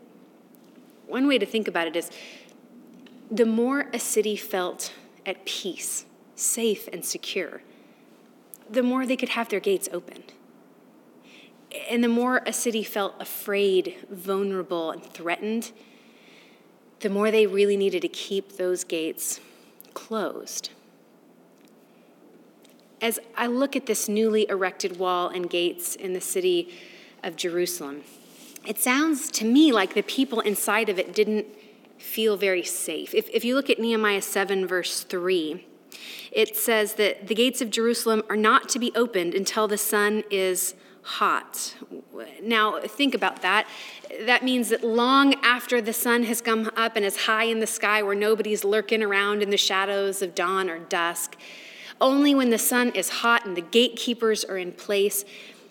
One 1.06 1.26
way 1.28 1.38
to 1.38 1.46
think 1.46 1.68
about 1.68 1.86
it 1.86 1.96
is 1.96 2.10
the 3.30 3.46
more 3.46 3.88
a 3.92 3.98
city 3.98 4.36
felt 4.36 4.92
at 5.24 5.44
peace, 5.44 6.06
safe, 6.34 6.88
and 6.92 7.04
secure, 7.04 7.62
the 8.70 8.82
more 8.82 9.06
they 9.06 9.16
could 9.16 9.30
have 9.30 9.48
their 9.48 9.60
gates 9.60 9.88
opened. 9.92 10.32
And 11.90 12.02
the 12.02 12.08
more 12.08 12.42
a 12.46 12.52
city 12.52 12.82
felt 12.82 13.14
afraid, 13.20 13.96
vulnerable, 14.10 14.90
and 14.90 15.02
threatened, 15.02 15.72
the 17.00 17.10
more 17.10 17.30
they 17.30 17.46
really 17.46 17.76
needed 17.76 18.02
to 18.02 18.08
keep 18.08 18.56
those 18.56 18.84
gates 18.84 19.40
closed. 19.94 20.70
As 23.00 23.18
I 23.36 23.46
look 23.46 23.76
at 23.76 23.86
this 23.86 24.08
newly 24.08 24.48
erected 24.48 24.98
wall 24.98 25.28
and 25.28 25.50
gates 25.50 25.94
in 25.94 26.14
the 26.14 26.20
city 26.20 26.72
of 27.22 27.36
Jerusalem, 27.36 28.02
it 28.66 28.78
sounds 28.78 29.30
to 29.32 29.44
me 29.44 29.70
like 29.72 29.94
the 29.94 30.02
people 30.02 30.40
inside 30.40 30.88
of 30.88 30.98
it 30.98 31.14
didn't 31.14 31.46
feel 31.98 32.36
very 32.36 32.62
safe. 32.62 33.14
If, 33.14 33.28
if 33.30 33.44
you 33.44 33.54
look 33.54 33.70
at 33.70 33.78
Nehemiah 33.78 34.22
7, 34.22 34.66
verse 34.66 35.02
3, 35.02 35.66
it 36.32 36.56
says 36.56 36.94
that 36.94 37.28
the 37.28 37.34
gates 37.34 37.60
of 37.60 37.70
Jerusalem 37.70 38.22
are 38.28 38.36
not 38.36 38.68
to 38.70 38.78
be 38.78 38.92
opened 38.94 39.34
until 39.34 39.68
the 39.68 39.78
sun 39.78 40.24
is 40.30 40.74
hot. 41.06 41.76
Now, 42.42 42.80
think 42.80 43.14
about 43.14 43.40
that. 43.42 43.68
That 44.26 44.44
means 44.44 44.70
that 44.70 44.82
long 44.82 45.34
after 45.42 45.80
the 45.80 45.92
sun 45.92 46.24
has 46.24 46.40
come 46.40 46.68
up 46.76 46.96
and 46.96 47.04
is 47.04 47.26
high 47.26 47.44
in 47.44 47.60
the 47.60 47.66
sky 47.66 48.02
where 48.02 48.16
nobody's 48.16 48.64
lurking 48.64 49.04
around 49.04 49.40
in 49.40 49.50
the 49.50 49.56
shadows 49.56 50.20
of 50.20 50.34
dawn 50.34 50.68
or 50.68 50.80
dusk, 50.80 51.36
only 52.00 52.34
when 52.34 52.50
the 52.50 52.58
sun 52.58 52.90
is 52.90 53.08
hot 53.08 53.46
and 53.46 53.56
the 53.56 53.62
gatekeepers 53.62 54.44
are 54.44 54.58
in 54.58 54.72
place. 54.72 55.24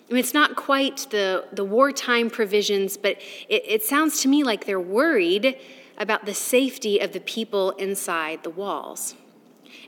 I 0.08 0.14
mean, 0.14 0.20
it's 0.20 0.32
not 0.32 0.56
quite 0.56 1.06
the, 1.10 1.44
the 1.52 1.64
wartime 1.64 2.30
provisions, 2.30 2.96
but 2.96 3.18
it, 3.48 3.62
it 3.66 3.82
sounds 3.82 4.22
to 4.22 4.28
me 4.28 4.42
like 4.42 4.64
they're 4.64 4.80
worried 4.80 5.58
about 5.98 6.24
the 6.24 6.34
safety 6.34 6.98
of 6.98 7.12
the 7.12 7.20
people 7.20 7.72
inside 7.72 8.42
the 8.42 8.50
walls. 8.50 9.14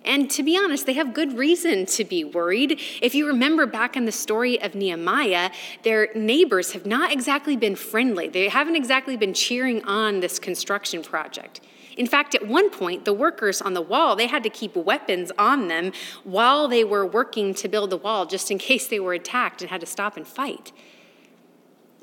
And 0.05 0.31
to 0.31 0.43
be 0.43 0.57
honest, 0.57 0.87
they 0.87 0.93
have 0.95 1.13
good 1.13 1.37
reason 1.37 1.87
to 1.87 2.05
be 2.05 2.25
worried. 2.25 2.81
If 3.03 3.15
you 3.15 3.27
remember 3.27 3.67
back 3.67 3.97
in 3.97 4.05
the 4.05 4.13
story 4.13 4.61
of 4.61 4.75
Nehemiah, 4.75 5.51
their 5.83 6.09
neighbors 6.15 6.73
have 6.73 6.87
not 6.87 7.13
exactly 7.13 7.57
been 7.57 7.77
friendly. 7.77 8.29
They 8.29 8.49
haven't 8.49 8.77
exactly 8.77 9.17
been 9.17 9.35
cheering 9.35 9.85
on 9.85 10.21
this 10.21 10.39
construction 10.39 11.03
project. 11.03 11.61
In 11.97 12.07
fact, 12.07 12.37
at 12.37 12.47
one 12.47 12.71
point, 12.71 13.05
the 13.05 13.13
workers 13.13 13.61
on 13.61 13.75
the 13.75 13.83
wall, 13.83 14.15
they 14.15 14.29
had 14.29 14.45
to 14.45 14.51
keep 14.51 14.77
weapons 14.77 15.33
on 15.37 15.67
them 15.67 15.93
while 16.23 16.69
they 16.69 16.85
were 16.85 17.05
working 17.05 17.53
to 17.55 17.69
build 17.69 17.91
the 17.91 17.97
wall 17.97 18.25
just 18.25 18.51
in 18.51 18.59
case 18.69 18.87
they 18.87 19.01
were 19.01 19.15
attacked 19.15 19.61
and 19.61 19.71
had 19.71 19.81
to 19.81 19.87
stop 19.87 20.17
and 20.17 20.27
fight. 20.27 20.73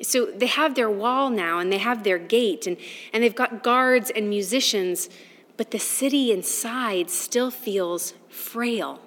So 0.01 0.25
they 0.25 0.47
have 0.47 0.75
their 0.75 0.89
wall 0.89 1.29
now 1.29 1.59
and 1.59 1.71
they 1.71 1.77
have 1.77 2.03
their 2.03 2.19
gate 2.19 2.67
and, 2.67 2.75
and 3.13 3.23
they've 3.23 3.33
got 3.33 3.63
guards 3.63 4.09
and 4.09 4.29
musicians 4.29 5.09
but 5.57 5.71
the 5.71 5.79
city 5.79 6.31
inside 6.31 7.09
still 7.09 7.51
feels 7.51 8.13
frail 8.29 8.99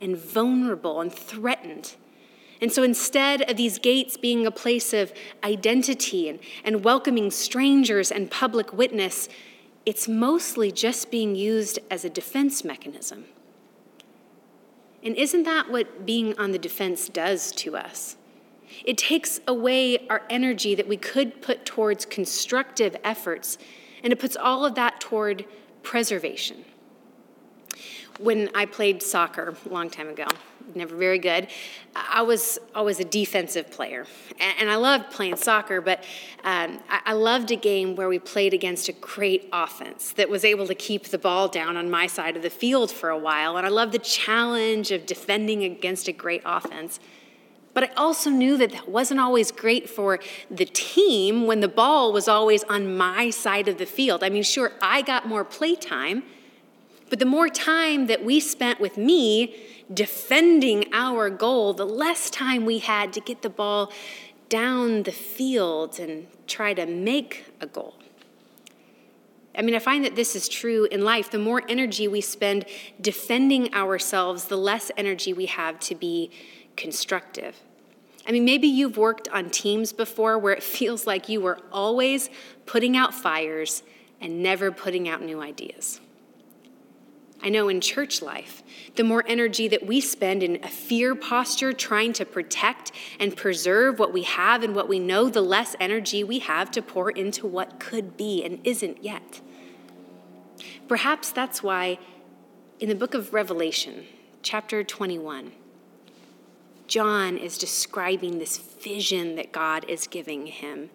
and 0.00 0.16
vulnerable 0.16 1.00
and 1.00 1.12
threatened. 1.12 1.94
And 2.60 2.72
so 2.72 2.82
instead 2.82 3.42
of 3.50 3.56
these 3.56 3.78
gates 3.78 4.16
being 4.16 4.46
a 4.46 4.50
place 4.50 4.92
of 4.92 5.12
identity 5.42 6.28
and, 6.28 6.38
and 6.64 6.84
welcoming 6.84 7.30
strangers 7.30 8.10
and 8.10 8.30
public 8.30 8.72
witness, 8.72 9.28
it's 9.84 10.08
mostly 10.08 10.72
just 10.72 11.10
being 11.10 11.34
used 11.34 11.78
as 11.90 12.04
a 12.04 12.10
defense 12.10 12.64
mechanism. 12.64 13.26
And 15.02 15.14
isn't 15.16 15.42
that 15.42 15.70
what 15.70 16.06
being 16.06 16.38
on 16.38 16.52
the 16.52 16.58
defense 16.58 17.08
does 17.08 17.52
to 17.52 17.76
us? 17.76 18.16
It 18.84 18.96
takes 18.96 19.40
away 19.46 20.08
our 20.08 20.22
energy 20.30 20.74
that 20.74 20.88
we 20.88 20.96
could 20.96 21.42
put 21.42 21.66
towards 21.66 22.06
constructive 22.06 22.96
efforts, 23.04 23.58
and 24.02 24.12
it 24.12 24.18
puts 24.18 24.36
all 24.36 24.64
of 24.64 24.74
that 24.76 25.00
toward 25.00 25.44
preservation. 25.84 26.64
When 28.18 28.48
I 28.54 28.66
played 28.66 29.02
soccer 29.02 29.56
a 29.64 29.68
long 29.68 29.90
time 29.90 30.08
ago, 30.08 30.26
never 30.74 30.96
very 30.96 31.18
good, 31.18 31.48
I 31.94 32.22
was 32.22 32.58
always 32.74 33.00
a 33.00 33.04
defensive 33.04 33.70
player. 33.70 34.06
And 34.58 34.70
I 34.70 34.76
loved 34.76 35.10
playing 35.10 35.36
soccer, 35.36 35.80
but 35.80 36.02
um, 36.44 36.80
I 36.88 37.12
loved 37.12 37.50
a 37.50 37.56
game 37.56 37.96
where 37.96 38.08
we 38.08 38.18
played 38.18 38.54
against 38.54 38.88
a 38.88 38.92
great 38.92 39.48
offense 39.52 40.12
that 40.12 40.28
was 40.28 40.44
able 40.44 40.66
to 40.68 40.74
keep 40.74 41.08
the 41.08 41.18
ball 41.18 41.48
down 41.48 41.76
on 41.76 41.90
my 41.90 42.06
side 42.06 42.36
of 42.36 42.42
the 42.42 42.50
field 42.50 42.90
for 42.90 43.10
a 43.10 43.18
while. 43.18 43.56
And 43.56 43.66
I 43.66 43.70
loved 43.70 43.92
the 43.92 43.98
challenge 43.98 44.90
of 44.90 45.06
defending 45.06 45.64
against 45.64 46.08
a 46.08 46.12
great 46.12 46.42
offense. 46.44 47.00
But 47.74 47.90
I 47.90 47.90
also 47.96 48.30
knew 48.30 48.56
that 48.56 48.70
that 48.70 48.88
wasn't 48.88 49.20
always 49.20 49.50
great 49.50 49.90
for 49.90 50.20
the 50.48 50.64
team 50.64 51.46
when 51.46 51.60
the 51.60 51.68
ball 51.68 52.12
was 52.12 52.28
always 52.28 52.62
on 52.64 52.96
my 52.96 53.30
side 53.30 53.66
of 53.66 53.78
the 53.78 53.86
field. 53.86 54.22
I 54.22 54.30
mean, 54.30 54.44
sure, 54.44 54.72
I 54.80 55.02
got 55.02 55.26
more 55.26 55.44
play 55.44 55.74
time, 55.74 56.22
but 57.10 57.18
the 57.18 57.26
more 57.26 57.48
time 57.48 58.06
that 58.06 58.24
we 58.24 58.38
spent 58.38 58.80
with 58.80 58.96
me 58.96 59.56
defending 59.92 60.86
our 60.92 61.28
goal, 61.28 61.74
the 61.74 61.84
less 61.84 62.30
time 62.30 62.64
we 62.64 62.78
had 62.78 63.12
to 63.12 63.20
get 63.20 63.42
the 63.42 63.50
ball 63.50 63.92
down 64.48 65.02
the 65.02 65.12
field 65.12 65.98
and 65.98 66.28
try 66.46 66.74
to 66.74 66.86
make 66.86 67.44
a 67.60 67.66
goal. 67.66 67.94
I 69.56 69.62
mean, 69.62 69.74
I 69.74 69.78
find 69.78 70.04
that 70.04 70.16
this 70.16 70.34
is 70.34 70.48
true 70.48 70.84
in 70.86 71.04
life. 71.04 71.30
The 71.30 71.38
more 71.38 71.62
energy 71.68 72.08
we 72.08 72.20
spend 72.20 72.66
defending 73.00 73.72
ourselves, 73.72 74.46
the 74.46 74.56
less 74.56 74.90
energy 74.96 75.32
we 75.32 75.46
have 75.46 75.78
to 75.80 75.94
be 75.94 76.30
constructive. 76.76 77.60
I 78.26 78.32
mean, 78.32 78.44
maybe 78.44 78.66
you've 78.66 78.96
worked 78.96 79.28
on 79.28 79.50
teams 79.50 79.92
before 79.92 80.38
where 80.38 80.52
it 80.52 80.62
feels 80.76 81.06
like 81.06 81.28
you 81.28 81.40
were 81.40 81.58
always 81.72 82.30
putting 82.66 82.96
out 82.96 83.14
fires 83.14 83.82
and 84.20 84.42
never 84.42 84.70
putting 84.70 85.08
out 85.08 85.22
new 85.22 85.40
ideas. 85.40 86.00
I 87.42 87.50
know 87.50 87.68
in 87.68 87.82
church 87.82 88.22
life, 88.22 88.62
the 88.94 89.04
more 89.04 89.22
energy 89.26 89.68
that 89.68 89.84
we 89.84 90.00
spend 90.00 90.42
in 90.42 90.64
a 90.64 90.68
fear 90.68 91.14
posture 91.14 91.74
trying 91.74 92.14
to 92.14 92.24
protect 92.24 92.90
and 93.20 93.36
preserve 93.36 93.98
what 93.98 94.14
we 94.14 94.22
have 94.22 94.62
and 94.62 94.74
what 94.74 94.88
we 94.88 94.98
know, 94.98 95.28
the 95.28 95.42
less 95.42 95.76
energy 95.78 96.24
we 96.24 96.38
have 96.38 96.70
to 96.70 96.80
pour 96.80 97.10
into 97.10 97.46
what 97.46 97.78
could 97.78 98.16
be 98.16 98.42
and 98.42 98.60
isn't 98.64 99.04
yet. 99.04 99.42
Perhaps 100.88 101.32
that's 101.32 101.62
why 101.62 101.98
in 102.80 102.88
the 102.88 102.94
book 102.94 103.12
of 103.12 103.34
Revelation, 103.34 104.06
chapter 104.42 104.82
21, 104.82 105.52
John 106.86 107.36
is 107.36 107.58
describing 107.58 108.38
this 108.38 108.58
vision 108.58 109.36
that 109.36 109.52
God 109.52 109.84
is 109.88 110.06
giving 110.06 110.46
him 110.46 110.90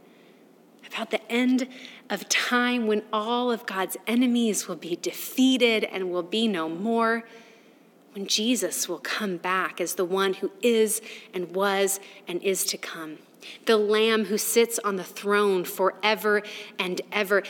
about 0.92 1.12
the 1.12 1.32
end 1.32 1.68
of 2.10 2.28
time 2.30 2.88
when 2.88 3.04
all 3.14 3.52
of 3.52 3.66
God's 3.66 3.98
enemies 4.08 4.68
will 4.68 4.76
be 4.76 4.96
defeated 4.96 5.84
and 5.84 6.12
will 6.12 6.24
be 6.24 6.48
no 6.48 6.68
more 6.68 7.24
when 8.14 8.26
Jesus 8.26 8.90
will 8.90 9.00
come 9.00 9.38
back 9.38 9.80
as 9.80 9.96
the 9.96 10.06
one 10.06 10.34
who 10.34 10.52
is 10.62 11.02
and 11.34 11.54
was 11.54 12.00
and 12.28 12.42
is 12.42 12.66
to 12.66 12.78
come, 12.78 13.20
the 13.66 13.78
Lamb 13.78 14.26
who 14.26 14.38
sits 14.38 14.80
on 14.80 14.96
the 14.96 15.04
throne 15.04 15.64
forever 15.64 16.42
and 16.80 17.02
ever. 17.12 17.44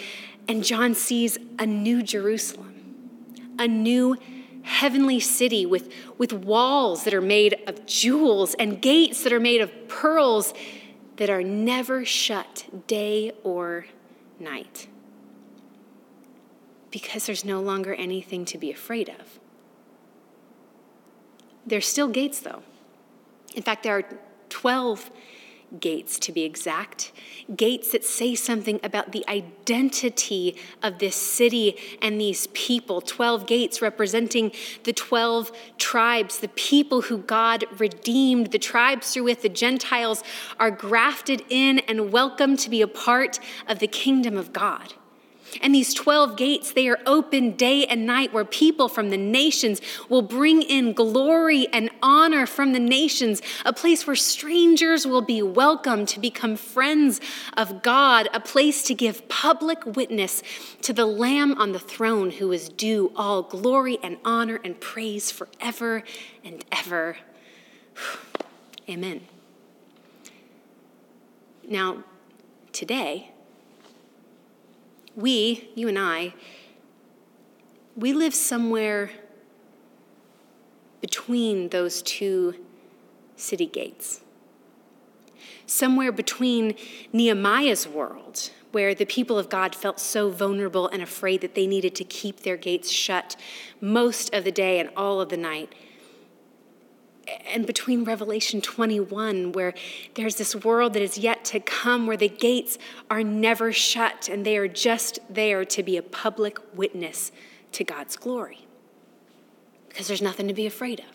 And 0.48 0.64
John 0.64 0.94
sees 0.94 1.38
a 1.58 1.66
new 1.66 2.04
Jerusalem, 2.04 2.76
a 3.58 3.68
new 3.68 4.18
heavenly 4.64 5.20
city 5.20 5.66
with, 5.66 5.92
with 6.18 6.34
walls 6.34 7.04
that 7.04 7.14
are 7.14 7.22
made 7.22 7.58
of 7.68 7.86
jewels 7.86 8.54
and 8.56 8.82
gates 8.82 9.24
that 9.24 9.34
are 9.34 9.40
made 9.40 9.62
of 9.62 9.88
pearls 9.88 10.54
that 11.18 11.30
are 11.30 11.44
never 11.44 12.06
shut 12.06 12.66
day 12.88 13.32
or 13.44 13.86
night. 14.40 14.88
Because 16.92 17.26
there's 17.26 17.46
no 17.46 17.60
longer 17.60 17.94
anything 17.94 18.46
to 18.46 18.58
be 18.58 18.72
afraid 18.72 19.10
of. 19.10 19.40
There's 21.66 21.88
still 21.88 22.08
gates, 22.08 22.40
though. 22.40 22.64
In 23.54 23.64
fact, 23.64 23.84
there 23.84 23.98
are 23.98 24.04
12 24.50 25.12
gates 25.80 26.18
to 26.20 26.32
be 26.32 26.44
exact, 26.44 27.12
gates 27.56 27.92
that 27.92 28.04
say 28.04 28.36
something 28.36 28.80
about 28.84 29.12
the 29.12 29.24
identity 29.28 30.56
of 30.82 31.00
this 31.00 31.16
city 31.16 31.78
and 32.02 32.20
these 32.20 32.48
people. 32.48 33.02
12 33.02 33.46
gates 33.46 33.82
representing 33.82 34.52
the 34.84 34.94
12 34.94 35.52
tribes, 35.78 36.40
the 36.40 36.48
people 36.50 37.04
who 37.04 37.20
God 37.20 37.66
redeemed, 37.78 38.52
the 38.52 38.60
tribes 38.60 39.14
through 39.14 39.26
which 39.26 39.42
the 39.42 39.50
Gentiles 39.50 40.24
are 40.60 40.72
grafted 40.72 41.44
in 41.50 41.80
and 41.80 42.12
welcome 42.12 42.58
to 42.58 42.70
be 42.70 42.82
a 42.82 42.88
part 42.88 43.40
of 43.68 43.80
the 43.80 43.88
kingdom 43.88 44.38
of 44.38 44.54
God. 44.54 44.94
And 45.62 45.74
these 45.74 45.94
12 45.94 46.38
gates, 46.38 46.72
they 46.72 46.88
are 46.88 47.00
open 47.06 47.52
day 47.52 47.86
and 47.86 48.06
night 48.06 48.34
where 48.34 48.46
people 48.46 48.88
from 48.88 49.10
the 49.10 49.18
nations 49.18 49.82
will 50.08 50.22
bring 50.22 50.62
in 50.62 50.94
glory 50.94 51.68
and 51.74 51.89
honor 52.02 52.46
from 52.46 52.74
the 52.74 52.80
nations, 52.80 53.42
a 53.66 53.74
place 53.74 54.06
where 54.06 54.16
strangers 54.16 55.06
will 55.06 55.22
be 55.22 55.42
welcome 55.42 56.06
to 56.08 56.20
become 56.20 56.56
friends 56.56 57.20
of 57.56 57.82
God, 57.82 58.30
a 58.34 58.40
place 58.40 58.84
to 58.84 58.94
give 58.94 59.28
public 59.30 59.86
witness 59.86 60.42
to 60.82 60.94
the 60.94 61.06
Lamb 61.06 61.54
on 61.60 61.72
the 61.72 61.80
throne 61.80 62.32
who 62.32 62.52
is 62.52 62.70
due 62.70 63.12
all 63.16 63.44
glory 63.44 63.98
and 64.04 64.18
honor 64.24 64.60
and 64.64 64.80
praise 64.80 65.32
forever 65.32 66.04
and 66.44 66.64
ever. 66.72 67.18
Amen. 68.90 69.22
Now, 71.68 72.04
today, 72.72 73.32
we, 75.16 75.70
you 75.76 75.88
and 75.88 76.00
I, 76.00 76.34
we 77.96 78.14
live 78.14 78.34
somewhere 78.34 79.12
between 81.02 81.70
those 81.70 82.02
two 82.02 82.56
city 83.36 83.66
gates. 83.66 84.22
Somewhere 85.66 86.12
between 86.12 86.76
Nehemiah's 87.14 87.88
world, 87.88 88.50
where 88.72 88.94
the 88.94 89.06
people 89.06 89.38
of 89.38 89.50
God 89.50 89.76
felt 89.76 90.00
so 90.00 90.30
vulnerable 90.30 90.88
and 90.88 91.02
afraid 91.02 91.42
that 91.42 91.56
they 91.56 91.68
needed 91.68 91.96
to 91.96 92.04
keep 92.04 92.42
their 92.42 92.58
gates 92.58 92.90
shut 92.90 93.36
most 93.80 94.34
of 94.34 94.44
the 94.44 94.52
day 94.52 94.80
and 94.80 94.90
all 94.96 95.22
of 95.22 95.30
the 95.30 95.38
night, 95.38 95.74
and 97.46 97.66
between 97.66 98.04
Revelation 98.04 98.62
21, 98.62 99.52
where 99.52 99.74
there's 100.16 100.36
this 100.36 100.56
world 100.56 100.94
that 100.94 101.02
is 101.02 101.18
yet 101.18 101.46
to 101.46 101.60
come, 101.60 102.08
where 102.08 102.18
the 102.18 102.30
gates 102.30 102.78
are 103.10 103.24
never 103.24 103.72
shut 103.72 104.30
and 104.30 104.46
they 104.46 104.58
are 104.58 104.68
just 104.68 105.20
there 105.30 105.66
to 105.66 105.84
be 105.84 105.98
a 105.98 106.02
public 106.02 106.58
witness 106.76 107.32
to 107.74 107.84
God's 107.84 108.16
glory. 108.16 108.66
Because 110.00 110.08
there's 110.08 110.22
nothing 110.22 110.48
to 110.48 110.54
be 110.54 110.66
afraid 110.66 111.02
of. 111.02 111.08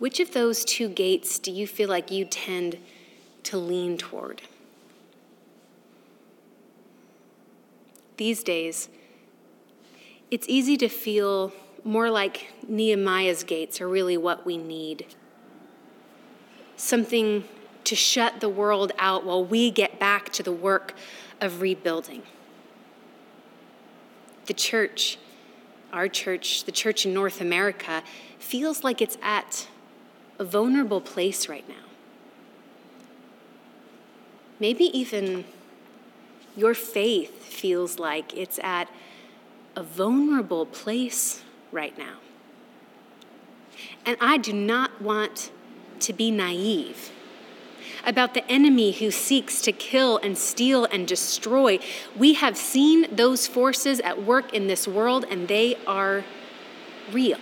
Which 0.00 0.18
of 0.18 0.32
those 0.32 0.64
two 0.64 0.88
gates 0.88 1.38
do 1.38 1.52
you 1.52 1.68
feel 1.68 1.88
like 1.88 2.10
you 2.10 2.24
tend 2.24 2.78
to 3.44 3.56
lean 3.56 3.96
toward? 3.96 4.42
These 8.16 8.42
days, 8.42 8.88
it's 10.32 10.48
easy 10.48 10.76
to 10.78 10.88
feel 10.88 11.52
more 11.84 12.10
like 12.10 12.48
Nehemiah's 12.66 13.44
gates 13.44 13.80
are 13.80 13.88
really 13.88 14.16
what 14.16 14.44
we 14.44 14.56
need. 14.56 15.06
Something 16.76 17.44
to 17.84 17.94
shut 17.94 18.40
the 18.40 18.48
world 18.48 18.90
out 18.98 19.24
while 19.24 19.44
we 19.44 19.70
get 19.70 20.00
back 20.00 20.30
to 20.32 20.42
the 20.42 20.50
work 20.50 20.96
of 21.40 21.60
rebuilding. 21.60 22.24
The 24.46 24.54
church, 24.54 25.16
our 25.92 26.08
church, 26.08 26.64
the 26.64 26.72
church 26.72 27.06
in 27.06 27.14
North 27.14 27.40
America, 27.40 28.02
feels 28.38 28.84
like 28.84 29.00
it's 29.00 29.18
at 29.22 29.68
a 30.38 30.44
vulnerable 30.44 31.00
place 31.00 31.48
right 31.48 31.68
now. 31.68 31.74
Maybe 34.58 34.84
even 34.96 35.44
your 36.56 36.74
faith 36.74 37.44
feels 37.44 37.98
like 37.98 38.36
it's 38.36 38.58
at 38.62 38.88
a 39.76 39.82
vulnerable 39.82 40.66
place 40.66 41.42
right 41.72 41.96
now. 41.96 42.18
And 44.04 44.16
I 44.20 44.36
do 44.36 44.52
not 44.52 45.00
want 45.00 45.50
to 46.00 46.12
be 46.12 46.30
naive 46.30 47.10
about 48.04 48.34
the 48.34 48.48
enemy 48.50 48.92
who 48.92 49.10
seeks 49.10 49.60
to 49.62 49.72
kill 49.72 50.18
and 50.18 50.36
steal 50.36 50.84
and 50.86 51.06
destroy. 51.06 51.78
We 52.16 52.34
have 52.34 52.56
seen 52.56 53.06
those 53.14 53.46
forces 53.46 54.00
at 54.00 54.22
work 54.22 54.52
in 54.54 54.66
this 54.66 54.88
world, 54.88 55.24
and 55.30 55.48
they 55.48 55.76
are 55.86 56.24
real. 57.12 57.38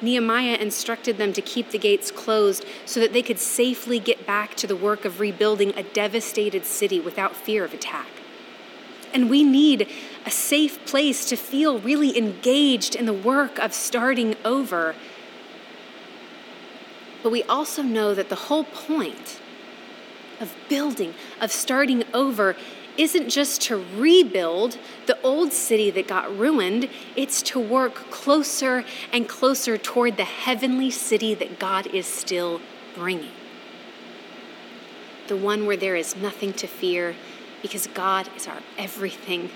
Nehemiah 0.00 0.54
instructed 0.54 1.18
them 1.18 1.32
to 1.32 1.42
keep 1.42 1.70
the 1.70 1.78
gates 1.78 2.10
closed 2.10 2.64
so 2.84 3.00
that 3.00 3.12
they 3.12 3.22
could 3.22 3.38
safely 3.38 3.98
get 3.98 4.26
back 4.26 4.54
to 4.56 4.66
the 4.66 4.76
work 4.76 5.04
of 5.04 5.18
rebuilding 5.18 5.76
a 5.76 5.82
devastated 5.82 6.64
city 6.64 7.00
without 7.00 7.34
fear 7.34 7.64
of 7.64 7.74
attack. 7.74 8.06
And 9.12 9.28
we 9.28 9.42
need 9.42 9.88
a 10.24 10.30
safe 10.30 10.84
place 10.86 11.24
to 11.30 11.36
feel 11.36 11.78
really 11.78 12.16
engaged 12.16 12.94
in 12.94 13.06
the 13.06 13.12
work 13.12 13.58
of 13.58 13.72
starting 13.72 14.36
over. 14.44 14.94
But 17.28 17.32
we 17.32 17.42
also 17.42 17.82
know 17.82 18.14
that 18.14 18.30
the 18.30 18.46
whole 18.48 18.64
point 18.64 19.38
of 20.40 20.50
building, 20.70 21.12
of 21.42 21.52
starting 21.52 22.04
over, 22.14 22.56
isn't 22.96 23.28
just 23.28 23.60
to 23.64 23.84
rebuild 23.98 24.78
the 25.04 25.20
old 25.20 25.52
city 25.52 25.90
that 25.90 26.08
got 26.08 26.34
ruined, 26.34 26.88
it's 27.16 27.42
to 27.42 27.60
work 27.60 27.96
closer 28.10 28.82
and 29.12 29.28
closer 29.28 29.76
toward 29.76 30.16
the 30.16 30.24
heavenly 30.24 30.90
city 30.90 31.34
that 31.34 31.58
God 31.58 31.86
is 31.88 32.06
still 32.06 32.62
bringing. 32.94 33.32
The 35.26 35.36
one 35.36 35.66
where 35.66 35.76
there 35.76 35.96
is 35.96 36.16
nothing 36.16 36.54
to 36.54 36.66
fear 36.66 37.14
because 37.60 37.88
God 37.88 38.30
is 38.38 38.48
our 38.48 38.62
everything. 38.78 39.50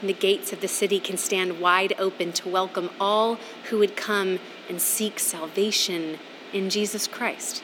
And 0.00 0.08
the 0.08 0.14
gates 0.14 0.50
of 0.50 0.62
the 0.62 0.68
city 0.68 0.98
can 0.98 1.18
stand 1.18 1.60
wide 1.60 1.92
open 1.98 2.32
to 2.32 2.48
welcome 2.48 2.88
all 2.98 3.38
who 3.68 3.80
would 3.80 3.96
come 3.96 4.38
and 4.70 4.80
seek 4.80 5.18
salvation 5.18 6.18
in 6.56 6.70
Jesus 6.70 7.06
Christ. 7.06 7.62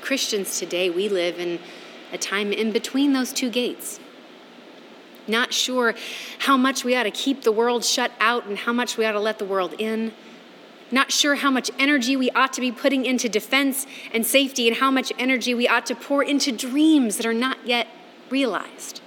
Christians 0.00 0.58
today, 0.58 0.90
we 0.90 1.08
live 1.08 1.38
in 1.38 1.58
a 2.12 2.18
time 2.18 2.52
in 2.52 2.72
between 2.72 3.12
those 3.12 3.32
two 3.32 3.50
gates. 3.50 4.00
Not 5.26 5.52
sure 5.52 5.94
how 6.40 6.56
much 6.56 6.84
we 6.84 6.96
ought 6.96 7.02
to 7.02 7.10
keep 7.10 7.42
the 7.42 7.52
world 7.52 7.84
shut 7.84 8.12
out 8.18 8.46
and 8.46 8.56
how 8.58 8.72
much 8.72 8.96
we 8.96 9.04
ought 9.04 9.12
to 9.12 9.20
let 9.20 9.38
the 9.38 9.44
world 9.44 9.74
in 9.78 10.12
not 10.90 11.12
sure 11.12 11.36
how 11.36 11.50
much 11.50 11.70
energy 11.78 12.16
we 12.16 12.30
ought 12.30 12.52
to 12.54 12.60
be 12.60 12.72
putting 12.72 13.04
into 13.04 13.28
defense 13.28 13.86
and 14.12 14.24
safety, 14.24 14.68
and 14.68 14.78
how 14.78 14.90
much 14.90 15.12
energy 15.18 15.54
we 15.54 15.68
ought 15.68 15.86
to 15.86 15.94
pour 15.94 16.22
into 16.22 16.50
dreams 16.50 17.16
that 17.16 17.26
are 17.26 17.34
not 17.34 17.58
yet 17.66 17.88
realized. 18.30 19.00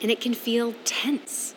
And 0.00 0.10
it 0.10 0.20
can 0.20 0.34
feel 0.34 0.74
tense, 0.84 1.54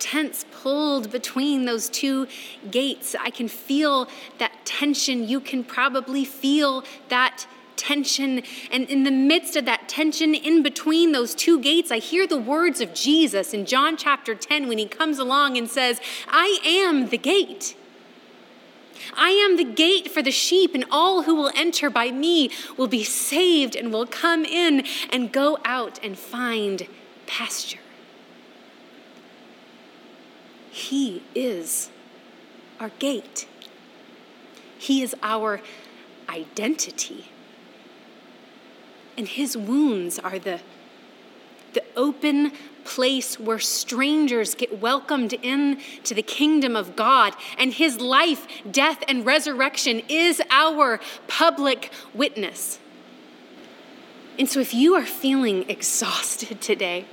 tense, 0.00 0.44
pulled 0.50 1.10
between 1.12 1.64
those 1.66 1.88
two 1.88 2.26
gates. 2.70 3.14
I 3.20 3.30
can 3.30 3.48
feel 3.48 4.08
that 4.38 4.52
tension. 4.64 5.28
You 5.28 5.40
can 5.40 5.62
probably 5.62 6.24
feel 6.24 6.84
that 7.08 7.46
tension. 7.76 8.42
And 8.70 8.88
in 8.88 9.04
the 9.04 9.10
midst 9.10 9.56
of 9.56 9.64
that 9.64 9.88
tension, 9.88 10.34
in 10.34 10.62
between 10.62 11.12
those 11.12 11.34
two 11.34 11.60
gates, 11.60 11.90
I 11.90 11.98
hear 11.98 12.26
the 12.26 12.38
words 12.38 12.80
of 12.80 12.94
Jesus 12.94 13.54
in 13.54 13.66
John 13.66 13.96
chapter 13.96 14.34
10 14.34 14.68
when 14.68 14.78
he 14.78 14.86
comes 14.86 15.18
along 15.18 15.56
and 15.56 15.68
says, 15.68 16.00
I 16.28 16.60
am 16.64 17.08
the 17.08 17.18
gate. 17.18 17.76
I 19.16 19.30
am 19.30 19.56
the 19.56 19.64
gate 19.64 20.10
for 20.10 20.22
the 20.22 20.30
sheep, 20.30 20.74
and 20.74 20.84
all 20.90 21.22
who 21.22 21.34
will 21.34 21.50
enter 21.54 21.90
by 21.90 22.10
me 22.10 22.50
will 22.76 22.86
be 22.86 23.02
saved 23.02 23.74
and 23.74 23.92
will 23.92 24.06
come 24.06 24.44
in 24.44 24.84
and 25.10 25.32
go 25.32 25.58
out 25.64 25.98
and 26.02 26.18
find 26.18 26.86
pasture. 27.26 27.79
He 30.80 31.22
is 31.34 31.90
our 32.80 32.88
gate. 32.98 33.46
He 34.78 35.02
is 35.02 35.14
our 35.22 35.60
identity. 36.26 37.26
And 39.18 39.28
his 39.28 39.58
wounds 39.58 40.18
are 40.18 40.38
the, 40.38 40.60
the 41.74 41.84
open 41.96 42.52
place 42.84 43.38
where 43.38 43.58
strangers 43.58 44.54
get 44.54 44.80
welcomed 44.80 45.34
in 45.34 45.80
to 46.04 46.14
the 46.14 46.22
kingdom 46.22 46.74
of 46.76 46.96
God. 46.96 47.34
And 47.58 47.74
his 47.74 48.00
life, 48.00 48.46
death, 48.70 49.04
and 49.06 49.26
resurrection 49.26 50.00
is 50.08 50.40
our 50.50 50.98
public 51.28 51.92
witness. 52.14 52.78
And 54.38 54.48
so 54.48 54.60
if 54.60 54.72
you 54.72 54.94
are 54.94 55.04
feeling 55.04 55.68
exhausted 55.68 56.62
today, 56.62 57.04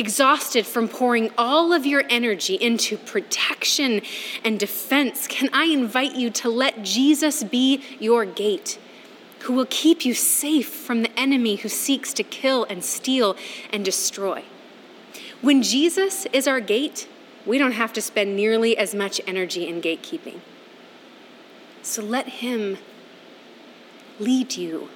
exhausted 0.00 0.66
from 0.66 0.88
pouring 0.88 1.30
all 1.38 1.72
of 1.72 1.86
your 1.86 2.02
energy 2.08 2.54
into 2.54 2.96
protection 2.96 4.00
and 4.42 4.58
defense, 4.58 5.28
can 5.28 5.50
I 5.52 5.66
invite 5.66 6.16
you 6.16 6.30
to 6.30 6.48
let 6.48 6.82
Jesus 6.82 7.44
be 7.44 7.84
your 8.00 8.24
gate? 8.24 8.78
Who 9.40 9.52
will 9.52 9.66
keep 9.66 10.04
you 10.04 10.14
safe 10.14 10.68
from 10.68 11.02
the 11.02 11.18
enemy 11.18 11.56
who 11.56 11.68
seeks 11.68 12.12
to 12.14 12.22
kill 12.22 12.64
and 12.64 12.82
steal 12.82 13.36
and 13.72 13.84
destroy. 13.84 14.42
When 15.40 15.62
Jesus 15.62 16.26
is 16.32 16.48
our 16.48 16.60
gate, 16.60 17.06
we 17.46 17.58
don't 17.58 17.72
have 17.72 17.92
to 17.94 18.02
spend 18.02 18.36
nearly 18.36 18.76
as 18.76 18.94
much 18.94 19.20
energy 19.26 19.68
in 19.68 19.80
gatekeeping. 19.80 20.40
So 21.82 22.02
let 22.02 22.26
Him 22.26 22.78
lead 24.18 24.56
you 24.56 24.88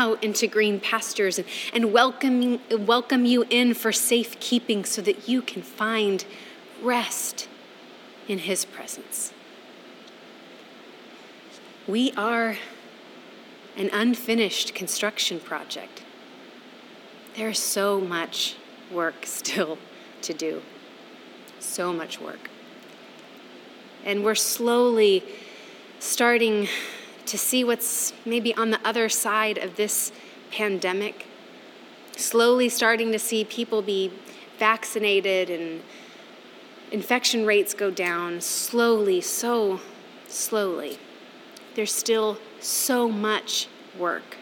out 0.00 0.24
into 0.24 0.46
green 0.46 0.80
pastures 0.80 1.38
and, 1.38 1.46
and 1.74 1.92
welcome, 1.92 2.58
welcome 2.86 3.26
you 3.26 3.44
in 3.50 3.74
for 3.74 3.92
safekeeping 3.92 4.82
so 4.82 5.02
that 5.02 5.28
you 5.28 5.42
can 5.42 5.60
find 5.60 6.24
rest 6.80 7.46
in 8.26 8.38
His 8.38 8.64
presence. 8.64 9.34
We 11.86 12.12
are 12.12 12.56
an 13.76 13.90
unfinished 13.92 14.74
construction 14.74 15.38
project. 15.38 16.02
There's 17.36 17.58
so 17.58 18.00
much 18.00 18.56
work 18.90 19.16
still 19.26 19.76
to 20.22 20.32
do. 20.32 20.62
So 21.58 21.92
much 21.92 22.18
work. 22.18 22.48
And 24.06 24.24
we're 24.24 24.34
slowly 24.34 25.22
starting 25.98 26.68
to 27.26 27.38
see 27.38 27.64
what's 27.64 28.12
maybe 28.24 28.54
on 28.54 28.70
the 28.70 28.80
other 28.86 29.08
side 29.08 29.58
of 29.58 29.76
this 29.76 30.12
pandemic. 30.50 31.26
Slowly 32.16 32.68
starting 32.68 33.12
to 33.12 33.18
see 33.18 33.44
people 33.44 33.82
be 33.82 34.12
vaccinated 34.58 35.48
and 35.48 35.82
infection 36.90 37.46
rates 37.46 37.72
go 37.72 37.90
down 37.90 38.40
slowly, 38.40 39.20
so 39.20 39.80
slowly. 40.28 40.98
There's 41.74 41.92
still 41.92 42.38
so 42.60 43.08
much 43.08 43.68
work. 43.98 44.36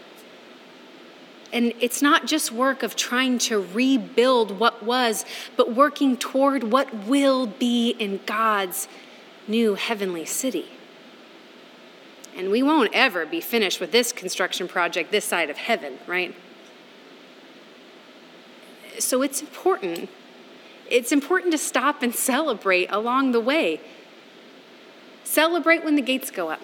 And 1.52 1.72
it's 1.80 2.02
not 2.02 2.26
just 2.26 2.52
work 2.52 2.82
of 2.82 2.94
trying 2.94 3.38
to 3.38 3.60
rebuild 3.60 4.58
what 4.58 4.82
was, 4.82 5.24
but 5.56 5.72
working 5.72 6.16
toward 6.16 6.64
what 6.64 6.92
will 7.06 7.46
be 7.46 7.90
in 7.90 8.20
God's 8.26 8.88
new 9.46 9.74
heavenly 9.74 10.26
city. 10.26 10.66
And 12.38 12.52
we 12.52 12.62
won't 12.62 12.90
ever 12.94 13.26
be 13.26 13.40
finished 13.40 13.80
with 13.80 13.90
this 13.90 14.12
construction 14.12 14.68
project 14.68 15.10
this 15.10 15.24
side 15.24 15.50
of 15.50 15.56
heaven, 15.56 15.98
right? 16.06 16.34
So 19.00 19.22
it's 19.22 19.40
important. 19.40 20.08
It's 20.88 21.10
important 21.10 21.50
to 21.50 21.58
stop 21.58 22.02
and 22.02 22.14
celebrate 22.14 22.86
along 22.90 23.32
the 23.32 23.40
way. 23.40 23.80
Celebrate 25.24 25.84
when 25.84 25.96
the 25.96 26.02
gates 26.02 26.30
go 26.30 26.48
up. 26.48 26.60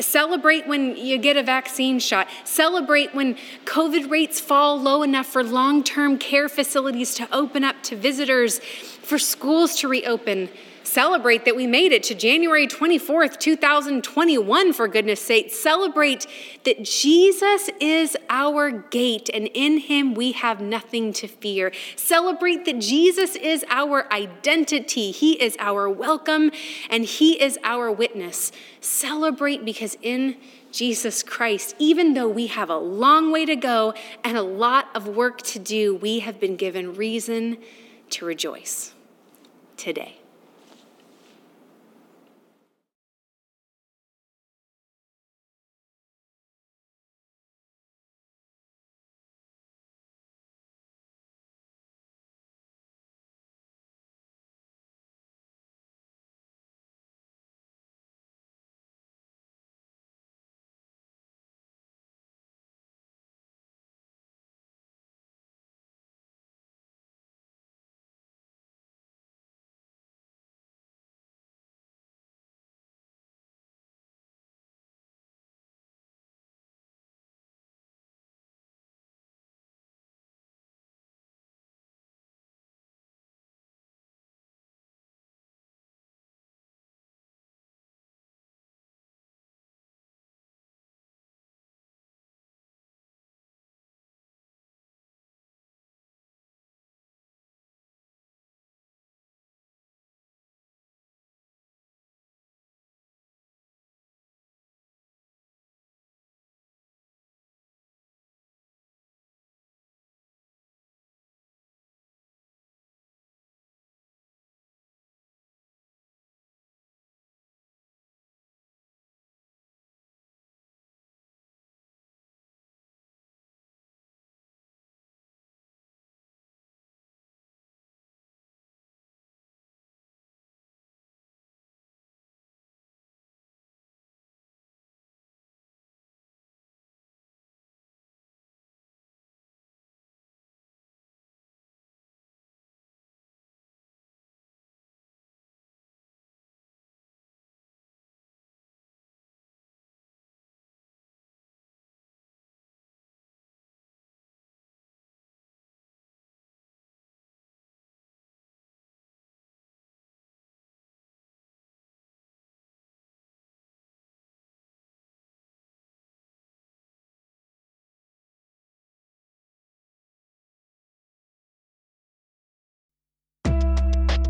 Celebrate 0.00 0.66
when 0.68 0.96
you 0.96 1.18
get 1.18 1.36
a 1.36 1.42
vaccine 1.42 1.98
shot. 1.98 2.28
Celebrate 2.44 3.14
when 3.14 3.36
COVID 3.64 4.10
rates 4.10 4.38
fall 4.38 4.80
low 4.80 5.02
enough 5.02 5.26
for 5.26 5.42
long 5.42 5.82
term 5.82 6.18
care 6.18 6.48
facilities 6.48 7.14
to 7.14 7.26
open 7.34 7.64
up 7.64 7.82
to 7.84 7.96
visitors, 7.96 8.58
for 8.58 9.18
schools 9.18 9.76
to 9.80 9.88
reopen, 9.88 10.50
Celebrate 10.88 11.44
that 11.44 11.54
we 11.54 11.66
made 11.66 11.92
it 11.92 12.02
to 12.04 12.14
January 12.14 12.66
24th, 12.66 13.38
2021, 13.38 14.72
for 14.72 14.88
goodness 14.88 15.20
sake. 15.20 15.52
Celebrate 15.52 16.26
that 16.64 16.82
Jesus 16.82 17.68
is 17.78 18.16
our 18.30 18.70
gate 18.70 19.28
and 19.34 19.50
in 19.52 19.80
him 19.80 20.14
we 20.14 20.32
have 20.32 20.62
nothing 20.62 21.12
to 21.12 21.28
fear. 21.28 21.72
Celebrate 21.94 22.64
that 22.64 22.78
Jesus 22.78 23.36
is 23.36 23.66
our 23.68 24.10
identity. 24.10 25.10
He 25.10 25.32
is 25.42 25.58
our 25.58 25.90
welcome 25.90 26.50
and 26.88 27.04
he 27.04 27.38
is 27.38 27.58
our 27.64 27.92
witness. 27.92 28.50
Celebrate 28.80 29.66
because 29.66 29.98
in 30.00 30.38
Jesus 30.72 31.22
Christ, 31.22 31.76
even 31.78 32.14
though 32.14 32.28
we 32.28 32.46
have 32.46 32.70
a 32.70 32.78
long 32.78 33.30
way 33.30 33.44
to 33.44 33.56
go 33.56 33.92
and 34.24 34.38
a 34.38 34.42
lot 34.42 34.88
of 34.94 35.06
work 35.06 35.42
to 35.42 35.58
do, 35.58 35.96
we 35.96 36.20
have 36.20 36.40
been 36.40 36.56
given 36.56 36.94
reason 36.94 37.58
to 38.08 38.24
rejoice 38.24 38.94
today. 39.76 40.17